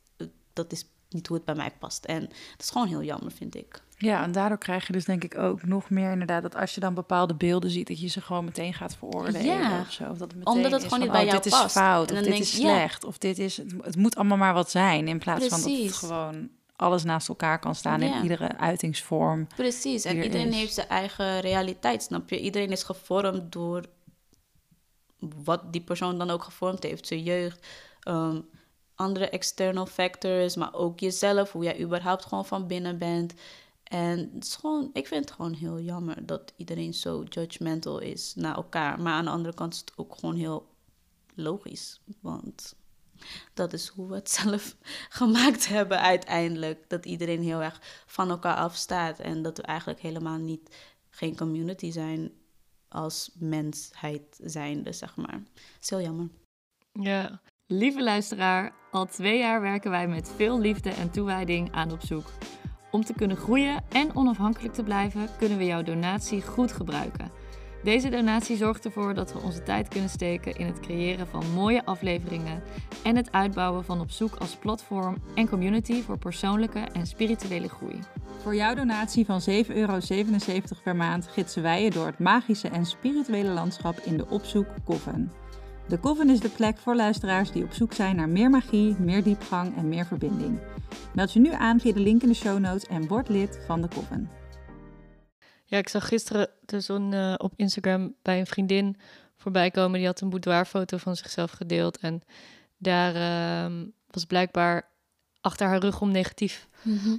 [0.52, 2.04] dat is niet hoe het bij mij past.
[2.04, 3.82] En dat is gewoon heel jammer, vind ik.
[3.98, 6.42] Ja, en daardoor krijg je dus denk ik ook nog meer inderdaad...
[6.42, 7.86] dat als je dan bepaalde beelden ziet...
[7.88, 9.80] dat je ze gewoon meteen gaat veroordelen Ja.
[9.80, 10.02] of zo.
[10.02, 11.58] Of dat het meteen Omdat het is gewoon van, niet bij oh, jou dit is
[11.58, 11.76] past.
[11.76, 12.58] fout, En of dit denk is ja.
[12.58, 13.04] slecht...
[13.04, 13.56] of dit is...
[13.56, 15.08] Het, het moet allemaal maar wat zijn...
[15.08, 18.00] in plaats van dat het gewoon alles naast elkaar kan staan...
[18.00, 18.16] Ja.
[18.16, 19.46] in iedere uitingsvorm.
[19.56, 20.54] Precies, en er iedereen is.
[20.54, 22.40] heeft zijn eigen realiteit, snap je?
[22.40, 23.84] Iedereen is gevormd door
[25.44, 27.06] wat die persoon dan ook gevormd heeft.
[27.06, 27.66] Zijn jeugd,
[28.00, 28.40] ehm,
[28.94, 33.34] andere external factors, maar ook jezelf, hoe jij überhaupt gewoon van binnen bent.
[33.82, 38.34] En het is gewoon, ik vind het gewoon heel jammer dat iedereen zo judgmental is
[38.34, 39.00] naar elkaar.
[39.00, 40.66] Maar aan de andere kant is het ook gewoon heel
[41.34, 42.74] logisch, want
[43.54, 44.76] dat is hoe we het zelf
[45.08, 46.88] gemaakt hebben uiteindelijk.
[46.88, 50.76] Dat iedereen heel erg van elkaar afstaat en dat we eigenlijk helemaal niet
[51.10, 52.32] geen community zijn
[52.88, 55.42] als mensheid zijnde, zeg maar.
[55.54, 56.28] Het is heel jammer.
[56.92, 57.40] Ja.
[57.74, 62.24] Lieve luisteraar, al twee jaar werken wij met veel liefde en toewijding aan op zoek.
[62.90, 67.30] Om te kunnen groeien en onafhankelijk te blijven, kunnen we jouw donatie goed gebruiken.
[67.82, 71.84] Deze donatie zorgt ervoor dat we onze tijd kunnen steken in het creëren van mooie
[71.84, 72.62] afleveringen
[73.04, 77.98] en het uitbouwen van op zoek als platform en community voor persoonlijke en spirituele groei.
[78.42, 79.98] Voor jouw donatie van 7,77 euro
[80.84, 85.32] per maand gidsen wij je door het magische en spirituele landschap in de Opzoek Coven.
[85.88, 89.22] De Coven is de plek voor luisteraars die op zoek zijn naar meer magie, meer
[89.22, 90.58] diepgang en meer verbinding.
[91.14, 93.82] Meld je nu aan via de link in de show notes en word lid van
[93.82, 94.30] de Coven.
[95.64, 98.96] Ja, ik zag gisteren dus een, eh, op Instagram bij een vriendin
[99.36, 99.98] voorbij komen.
[99.98, 101.98] Die had een boudoirfoto van zichzelf gedeeld.
[101.98, 102.22] En
[102.76, 104.88] daar ehm, was blijkbaar
[105.40, 106.68] achter haar rug om negatief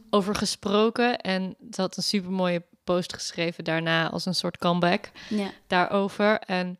[0.09, 1.17] over gesproken.
[1.19, 5.49] En ze had een super mooie post geschreven daarna als een soort comeback Ja.
[5.67, 6.39] daarover.
[6.39, 6.77] En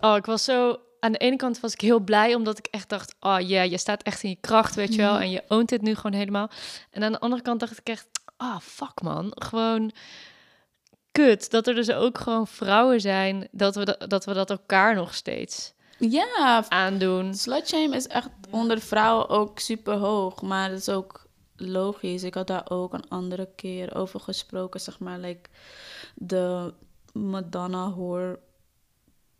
[0.00, 0.76] Oh, ik was zo...
[1.00, 3.14] Aan de ene kant was ik heel blij, omdat ik echt dacht...
[3.20, 5.12] Oh ja, je staat echt in je kracht, weet je wel.
[5.12, 5.22] Mhm.
[5.22, 6.50] En je oont dit nu gewoon helemaal.
[6.90, 8.06] En aan de andere kant dacht ik echt...
[8.36, 9.32] Ah, fuck man.
[9.34, 9.92] Gewoon
[11.12, 11.50] kut.
[11.50, 13.48] Dat er dus ook gewoon vrouwen zijn...
[13.50, 17.34] dat we, dat, dat we dat elkaar nog steeds Ja, aandoen.
[17.34, 21.26] Slutshame is echt onder vrouwen ook super hoog, maar dat is ook
[21.56, 22.22] logisch.
[22.22, 25.48] Ik had daar ook een andere keer over gesproken, zeg maar, like
[26.14, 26.74] de
[27.12, 28.38] Madonna hoor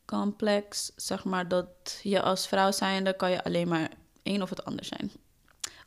[0.08, 3.90] complex, zeg maar, dat je als vrouw zijnde kan je alleen maar
[4.22, 5.10] één of het ander zijn.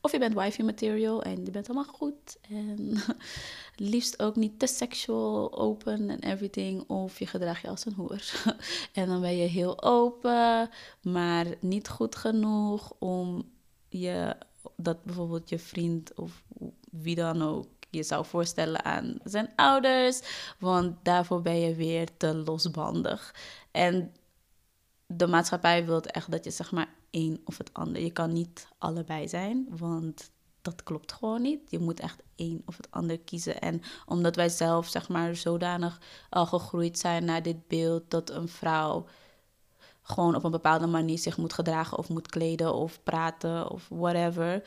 [0.01, 2.97] Of je bent wifey material en je bent helemaal goed en
[3.93, 6.89] liefst ook niet te sexual, open en everything.
[6.89, 8.31] Of je gedraagt je als een hoer.
[8.93, 10.69] en dan ben je heel open,
[11.01, 13.51] maar niet goed genoeg om
[13.89, 14.35] je,
[14.75, 16.43] dat bijvoorbeeld je vriend of
[16.91, 20.21] wie dan ook je zou voorstellen aan zijn ouders.
[20.59, 23.35] Want daarvoor ben je weer te losbandig.
[23.71, 24.13] En
[25.05, 28.01] de maatschappij wil echt dat je zeg maar één of het ander.
[28.01, 30.31] Je kan niet allebei zijn, want
[30.61, 31.71] dat klopt gewoon niet.
[31.71, 33.61] Je moet echt één of het ander kiezen.
[33.61, 38.47] En omdat wij zelf zeg maar zodanig al gegroeid zijn naar dit beeld dat een
[38.47, 39.05] vrouw
[40.01, 44.63] gewoon op een bepaalde manier zich moet gedragen of moet kleden of praten of whatever.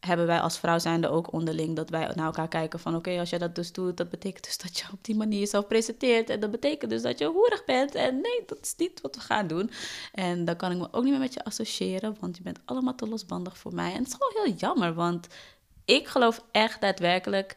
[0.00, 3.30] Hebben wij als vrouw zijnde ook onderling dat wij naar elkaar kijken van oké, als
[3.30, 6.30] je dat dus doet, dat betekent dus dat je op die manier jezelf presenteert.
[6.30, 7.94] En dat betekent dus dat je hoerig bent.
[7.94, 9.70] En nee, dat is niet wat we gaan doen.
[10.12, 12.94] En dan kan ik me ook niet meer met je associëren, want je bent allemaal
[12.94, 13.92] te losbandig voor mij.
[13.92, 15.26] En het is gewoon heel jammer, want
[15.84, 17.56] ik geloof echt daadwerkelijk,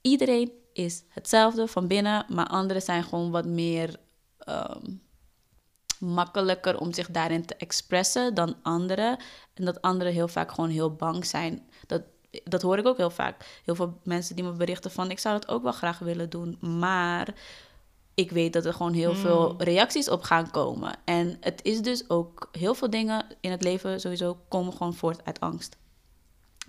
[0.00, 3.96] iedereen is hetzelfde van binnen, maar anderen zijn gewoon wat meer
[4.38, 4.92] ehm,
[6.00, 9.18] makkelijker om zich daarin te expressen dan anderen.
[9.54, 11.68] En dat anderen heel vaak gewoon heel bang zijn.
[11.86, 12.02] Dat,
[12.44, 13.60] dat hoor ik ook heel vaak.
[13.64, 15.10] Heel veel mensen die me berichten van...
[15.10, 17.34] ik zou dat ook wel graag willen doen, maar...
[18.14, 20.98] ik weet dat er gewoon heel veel reacties op gaan komen.
[21.04, 22.48] En het is dus ook...
[22.52, 25.78] heel veel dingen in het leven sowieso komen gewoon voort uit angst.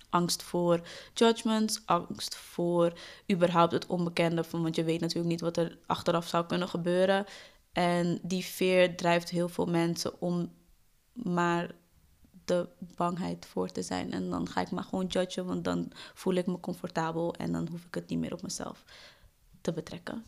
[0.09, 0.81] Angst voor
[1.13, 2.93] judgments, angst voor
[3.31, 4.43] überhaupt het onbekende.
[4.43, 7.25] Van, want je weet natuurlijk niet wat er achteraf zou kunnen gebeuren.
[7.71, 10.51] En die veer drijft heel veel mensen om
[11.13, 11.71] maar
[12.45, 14.11] de bangheid voor te zijn.
[14.11, 17.67] En dan ga ik maar gewoon judgen, want dan voel ik me comfortabel en dan
[17.71, 18.83] hoef ik het niet meer op mezelf
[19.61, 20.25] te betrekken.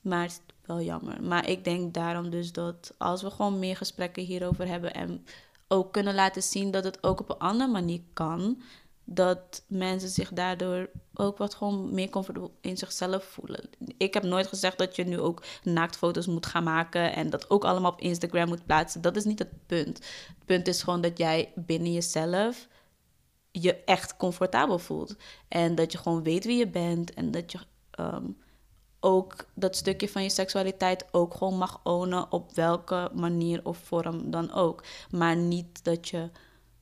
[0.00, 1.22] Maar het is wel jammer.
[1.22, 5.24] Maar ik denk daarom dus dat als we gewoon meer gesprekken hierover hebben en
[5.68, 8.62] ook kunnen laten zien dat het ook op een andere manier kan,
[9.04, 10.90] dat mensen zich daardoor
[11.20, 13.68] ook wat gewoon meer comfortabel in zichzelf voelen.
[13.96, 17.64] Ik heb nooit gezegd dat je nu ook naaktfoto's moet gaan maken en dat ook
[17.64, 19.00] allemaal op Instagram moet plaatsen.
[19.00, 19.98] Dat is niet het punt.
[20.26, 22.68] Het punt is gewoon dat jij binnen jezelf
[23.50, 25.16] je echt comfortabel voelt.
[25.48, 27.58] En dat je gewoon weet wie je bent en dat je
[27.90, 28.26] ehm,
[29.00, 34.30] ook dat stukje van je seksualiteit ook gewoon mag ownen op welke manier of vorm
[34.30, 34.84] dan ook.
[35.10, 36.30] Maar niet dat je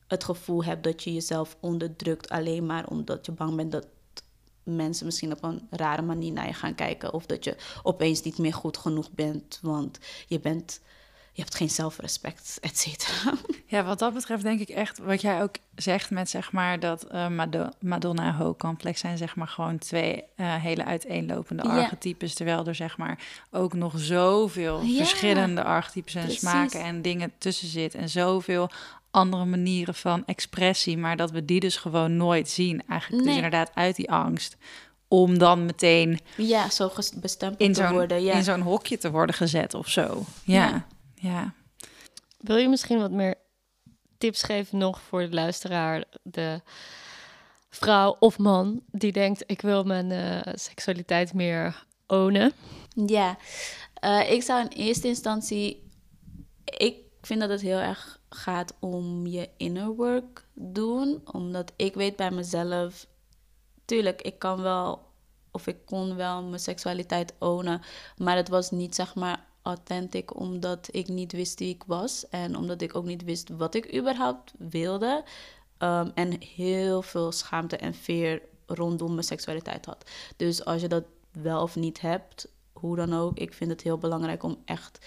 [0.06, 3.86] het gevoel hebt dat je jezelf onderdrukt alleen maar omdat je bang bent dat
[4.66, 8.38] mensen misschien op een rare manier naar je gaan kijken of dat je opeens niet
[8.38, 10.80] meer goed genoeg bent, want je bent
[11.32, 13.32] je hebt geen zelfrespect, et cetera.
[13.68, 17.02] Ja, wat dat betreft denk ik echt, wat jij ook zegt met zeg maar dat
[17.04, 22.34] eh, Mado- Madonna en Ho complex zijn zeg maar gewoon twee eh, hele uiteenlopende archetypes,
[22.34, 23.18] terwijl er zeg maar
[23.50, 26.40] ook nog zoveel verschillende archetypes en precies.
[26.40, 28.70] smaken en dingen tussen zit en zoveel
[29.16, 32.82] andere manieren van expressie, maar dat we die dus gewoon nooit zien.
[32.88, 34.56] Eigenlijk dus inderdaad uit die angst
[35.08, 36.90] om dan meteen Ja, zo
[37.20, 38.22] bestempeld in te zo'n worden.
[38.22, 38.34] Ja.
[38.34, 40.24] in zo'n hokje te worden gezet of zo.
[40.44, 40.86] Ja, Ja.
[41.14, 41.52] ja.
[42.38, 43.34] Wil je misschien wat meer
[44.18, 46.60] tips geven nog voor de luisteraar, de
[47.70, 52.52] vrouw of man die denkt ik wil mijn eh, seksualiteit meer ownen?
[53.06, 53.36] Ja,
[54.00, 55.82] Eh, ik zou in eerste instantie.
[56.64, 61.20] Ik vind dat het heel erg gaat om je inner work doen.
[61.32, 63.06] Omdat ik weet bij mezelf.
[63.84, 65.04] Tuurlijk, ik kan wel.
[65.50, 67.80] Of ik kon wel mijn seksualiteit ownen.
[68.16, 70.36] Maar het was niet zeg maar authentic.
[70.40, 72.28] Omdat ik niet wist wie ik was.
[72.28, 75.24] En omdat ik ook niet wist wat ik überhaupt wilde.
[75.78, 80.10] Ehm, en heel veel schaamte en veer rondom mijn seksualiteit had.
[80.36, 83.98] Dus als je dat wel of niet hebt, hoe dan ook, ik vind het heel
[83.98, 85.06] belangrijk om echt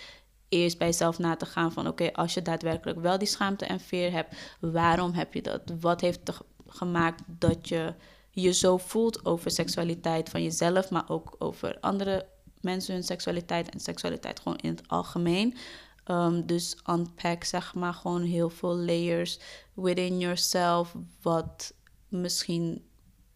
[0.49, 3.79] eerst bij jezelf na te gaan van oké, als je daadwerkelijk wel die schaamte en
[3.79, 5.61] veer hebt, waarom heb je dat?
[5.79, 6.37] Wat heeft er
[6.67, 7.93] gemaakt dat je
[8.31, 12.27] je zo voelt over seksualiteit van jezelf, maar ook over andere
[12.61, 15.57] mensen hun seksualiteit en seksualiteit gewoon in het algemeen.
[16.05, 19.39] Um, dus unpack zeg maar gewoon heel veel layers
[19.73, 21.73] within yourself, wat
[22.07, 22.83] misschien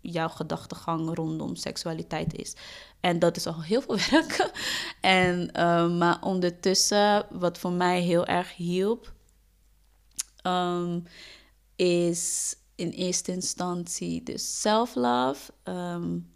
[0.01, 2.55] jouw gedachtegang rondom seksualiteit is.
[3.03, 4.51] En dat is al heel veel werk.
[5.01, 9.13] en, uh, maar ondertussen, wat voor mij heel erg hielp,
[10.43, 11.03] um,
[11.75, 15.51] is in eerste instantie dus self-love.
[15.63, 16.31] Um,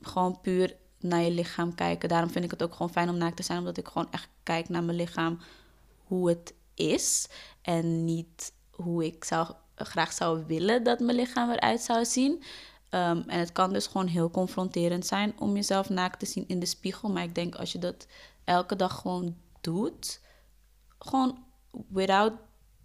[0.00, 2.08] gewoon puur naar je lichaam kijken.
[2.08, 4.28] Daarom vind ik het ook gewoon fijn om naakt te zijn, omdat ik gewoon echt
[4.42, 5.38] kijk naar mijn lichaam
[6.04, 7.28] hoe het is
[7.62, 12.42] en niet hoe ik zou, graag zou willen dat mijn lichaam eruit zou zien.
[12.90, 16.60] Um, en het kan dus gewoon heel confronterend zijn om jezelf naakt te zien in
[16.60, 17.10] de spiegel.
[17.10, 18.06] Maar ik denk als je dat
[18.44, 20.20] elke dag gewoon doet,
[20.98, 21.44] gewoon
[21.88, 22.32] without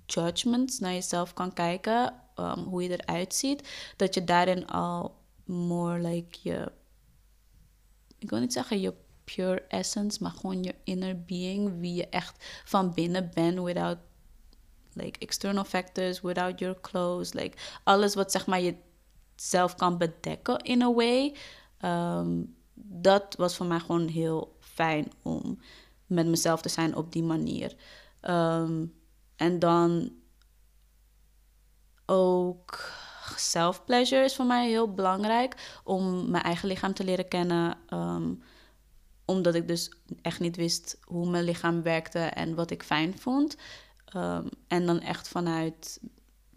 [0.05, 5.99] judgments naar jezelf kan kijken, um, hoe je eruit ziet, dat je daarin al more
[5.99, 6.71] like je,
[8.17, 8.93] ik wil niet zeggen je
[9.23, 13.97] pure essence, maar gewoon je inner being, wie je echt van binnen bent, without
[14.93, 18.75] like external factors, without your clothes, like alles wat zeg maar je
[19.41, 21.35] zelf kan bedekken in a way.
[21.81, 25.59] Um, dat was voor mij gewoon heel fijn om
[26.05, 27.75] met mezelf te zijn op die manier.
[28.21, 28.93] Um,
[29.35, 30.11] en dan
[32.05, 32.91] ook
[33.35, 37.77] self-pleasure is voor mij heel belangrijk om mijn eigen lichaam te leren kennen.
[37.93, 38.43] Um,
[39.25, 43.55] omdat ik dus echt niet wist hoe mijn lichaam werkte en wat ik fijn vond.
[44.67, 45.99] En dan echt vanuit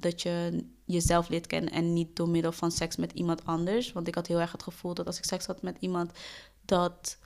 [0.04, 3.92] dat je jezelf leert kennen en niet door middel van seks met iemand anders.
[3.92, 6.12] Want ik had heel erg het gevoel dat als ik seks had met iemand,
[6.64, 7.18] dat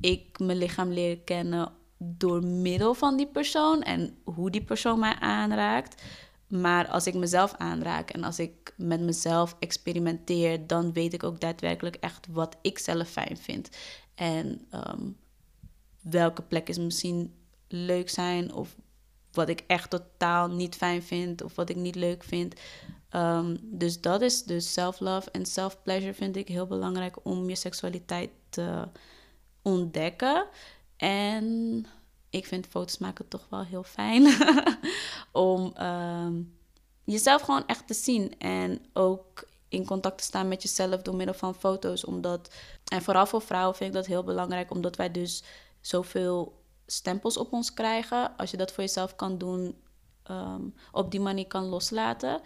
[0.00, 5.14] ik mijn lichaam leer kennen door middel van die persoon en hoe die persoon mij
[5.18, 6.02] aanraakt.
[6.48, 11.40] Maar als ik mezelf aanraak en als ik met mezelf experimenteer, dan weet ik ook
[11.40, 13.68] daadwerkelijk echt wat ik zelf fijn vind.
[14.14, 15.16] En um,
[16.00, 17.34] welke plekken misschien
[17.68, 18.76] leuk zijn of
[19.38, 22.54] wat ik echt totaal niet fijn vind of wat ik niet leuk vind.
[23.12, 28.30] Um, dus dat is dus self-love en self-pleasure vind ik heel belangrijk om je seksualiteit
[28.48, 28.88] te
[29.62, 30.46] ontdekken.
[30.96, 31.86] En
[32.30, 34.36] ik vind foto's maken toch wel heel fijn
[35.32, 36.58] om um,
[37.04, 41.34] jezelf gewoon echt te zien en ook in contact te staan met jezelf door middel
[41.34, 42.04] van foto's.
[42.04, 45.42] Omdat, en vooral voor vrouwen vind ik dat heel belangrijk, omdat wij dus
[45.80, 46.57] zoveel
[46.90, 48.36] stempels op ons krijgen.
[48.36, 49.76] Als je dat voor jezelf kan doen,
[50.30, 52.40] um, op die manier kan loslaten.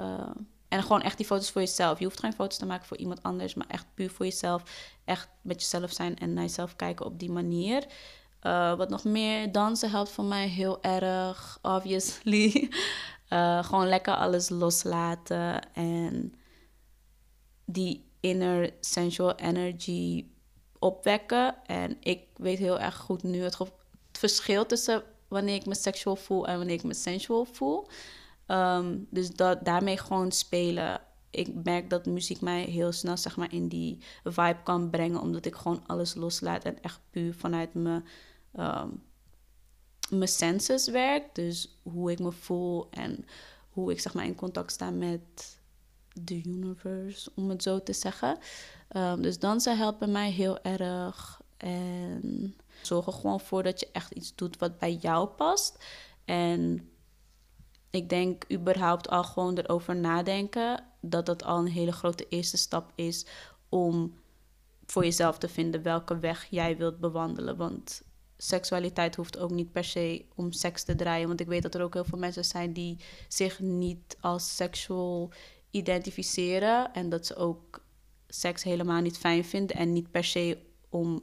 [0.00, 0.30] Uh,
[0.68, 1.98] en gewoon echt die foto's voor jezelf.
[1.98, 4.62] Je hoeft geen foto's te maken voor iemand anders, maar echt puur voor jezelf.
[5.04, 7.86] Echt met jezelf zijn en naar jezelf kijken op die manier.
[8.42, 12.70] Uh, wat nog meer, dansen helpt voor mij heel erg, obviously.
[13.28, 16.34] Uh, gewoon lekker alles loslaten en
[17.64, 20.26] die inner sensual energy
[20.78, 21.66] opwekken.
[21.66, 23.54] En ik weet heel erg goed nu het,
[24.14, 27.86] het verschil tussen wanneer ik me seksueel voel en wanneer ik me sensual voel.
[28.48, 31.00] Um, dus dat, daarmee gewoon spelen.
[31.30, 35.44] Ik merk dat muziek mij heel snel zeg maar, in die vibe kan brengen, omdat
[35.44, 38.04] ik gewoon alles loslaat en echt puur vanuit mijn,
[38.56, 39.02] um,
[40.10, 41.34] mijn senses werk.
[41.34, 43.24] Dus hoe ik me voel en
[43.70, 45.58] hoe ik zeg maar, in contact sta met
[46.12, 48.38] de universe, om het zo te zeggen.
[48.96, 51.42] Um, dus dansen helpt bij mij heel erg.
[51.56, 52.54] En
[52.86, 55.84] zorg er gewoon voor dat je echt iets doet wat bij jou past.
[56.24, 56.88] En
[57.90, 62.92] ik denk überhaupt al gewoon erover nadenken dat dat al een hele grote eerste stap
[62.94, 63.26] is
[63.68, 64.14] om
[64.86, 67.56] voor jezelf te vinden welke weg jij wilt bewandelen.
[67.56, 68.02] Want
[68.36, 71.28] seksualiteit hoeft ook niet per se om seks te draaien.
[71.28, 75.30] Want ik weet dat er ook heel veel mensen zijn die zich niet als seksueel
[75.70, 76.92] identificeren.
[76.92, 77.84] En dat ze ook
[78.28, 79.76] seks helemaal niet fijn vinden.
[79.76, 80.58] En niet per se
[80.88, 81.22] om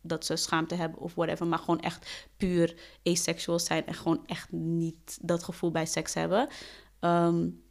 [0.00, 1.46] dat ze schaamte hebben of whatever.
[1.46, 3.86] Maar gewoon echt puur asexual zijn.
[3.86, 6.48] En gewoon echt niet dat gevoel bij seks hebben.
[7.00, 7.62] Um,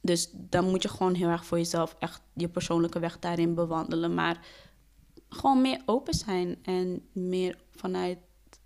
[0.00, 4.14] dus dan moet je gewoon heel erg voor jezelf echt je persoonlijke weg daarin bewandelen.
[4.14, 4.46] Maar
[5.28, 8.18] gewoon meer open zijn en meer vanuit,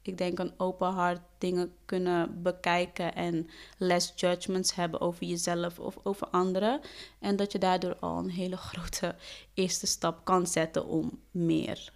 [0.03, 3.49] ik denk, een open hart dingen kunnen bekijken en
[3.79, 6.81] less judgments hebben over jezelf of over anderen.
[7.19, 9.15] En dat je daardoor al een hele grote
[9.55, 11.93] eerste stap kan zetten om meer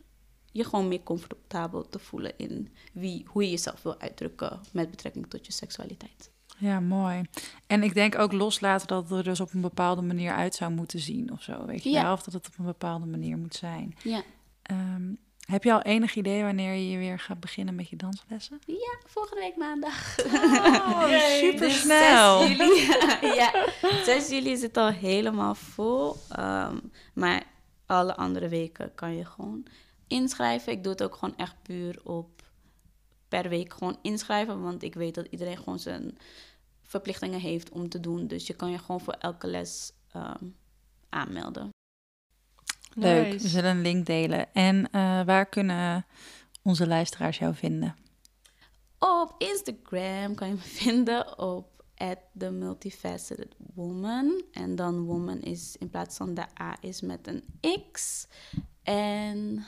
[0.59, 5.27] je gewoon meer comfortabel te voelen in wie, hoe je jezelf wil uitdrukken met betrekking
[5.27, 6.31] tot je seksualiteit.
[6.59, 7.23] Ja, mooi.
[7.67, 10.73] En ik denk ook loslaten dat het er dus op een bepaalde manier uit zou
[10.73, 11.67] moeten zien of zo.
[11.67, 12.13] Weet je ja.
[12.13, 13.95] Of dat het op een bepaalde manier moet zijn.
[14.03, 14.23] Ja.
[14.71, 15.19] Um,
[15.51, 18.59] heb je al enig idee wanneer je weer gaat beginnen met je danslessen?
[18.67, 20.17] Ja, volgende week maandag.
[20.25, 22.41] Oh, super snel.
[22.41, 22.87] 6 juli,
[23.41, 23.67] ja,
[24.05, 26.17] 6 juli is het al helemaal vol.
[26.39, 27.43] Um, maar
[27.87, 29.67] alle andere weken kan je gewoon
[30.09, 30.73] inschrijven.
[30.73, 32.43] Ik doe het ook gewoon echt puur op
[33.29, 34.63] per week gewoon inschrijven.
[34.63, 36.19] Want ik weet dat iedereen gewoon zijn
[36.83, 38.27] verplichtingen heeft om te doen.
[38.27, 40.57] Dus je kan je gewoon voor elke les um,
[41.09, 41.71] aanmelden.
[42.95, 43.43] Leuk, Nice.
[43.43, 44.55] we zullen een link delen.
[44.55, 46.07] En eh, waar kunnen
[46.63, 47.97] onze luisteraars jou vinden?
[48.99, 51.79] Op Instagram kan je me vinden op
[52.39, 54.43] The Multifaceted Woman.
[54.53, 57.45] En dan woman is in plaats van de A is met een
[57.93, 58.27] X.
[58.83, 59.65] En,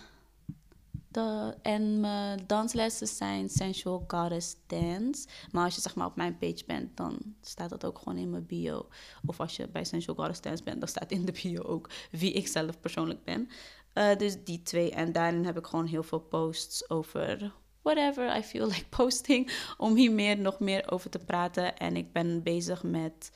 [1.10, 5.28] de, en mijn danslessen zijn Sensual Goddess Dance.
[5.50, 8.30] Maar als je zeg maar op mijn page bent, dan staat dat ook gewoon in
[8.30, 8.88] mijn bio.
[9.26, 12.32] Of als je bij Sensual Goddess Dance bent, dan staat in de bio ook wie
[12.32, 13.48] ik zelf persoonlijk ben.
[13.92, 14.90] Eh, dus die twee.
[14.90, 17.52] En daarin heb ik gewoon heel veel posts over
[17.82, 19.50] whatever I feel like posting.
[19.76, 21.76] Om hier meer, nog meer over te praten.
[21.78, 23.32] En ik ben bezig met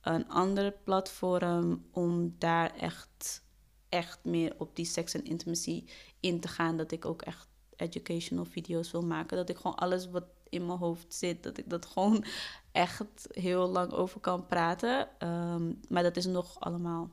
[0.00, 3.42] een ander platform om daar echt,
[3.88, 5.84] echt meer op die sex en intimacy
[6.20, 6.76] in te gaan.
[6.76, 9.36] Dat ik ook echt educational video's wil maken.
[9.36, 12.24] Dat ik gewoon alles wat in mijn hoofd zit, dat ik dat gewoon
[12.72, 15.08] echt heel lang over kan praten.
[15.18, 17.10] Ehm, maar dat is nog allemaal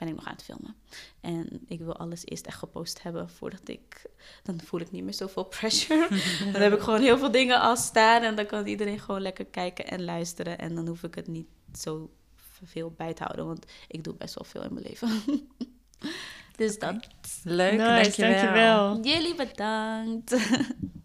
[0.00, 0.76] ben ik nog aan het filmen.
[1.20, 4.06] En ik wil alles eerst echt gepost hebben voordat ik...
[4.42, 6.08] Dan voel ik niet meer zoveel pressure.
[6.52, 9.44] dan heb ik gewoon heel veel dingen al staan en dan kan iedereen gewoon lekker
[9.44, 10.58] kijken en luisteren.
[10.58, 12.10] En dan hoef ik het niet zo
[12.64, 15.22] veel bij te houden, want ik doe best wel veel in mijn leven.
[16.56, 17.06] Dus dat.
[17.44, 18.30] Leuk, nice, dankjewel.
[18.32, 19.00] dankjewel.
[19.02, 20.36] Jullie bedankt.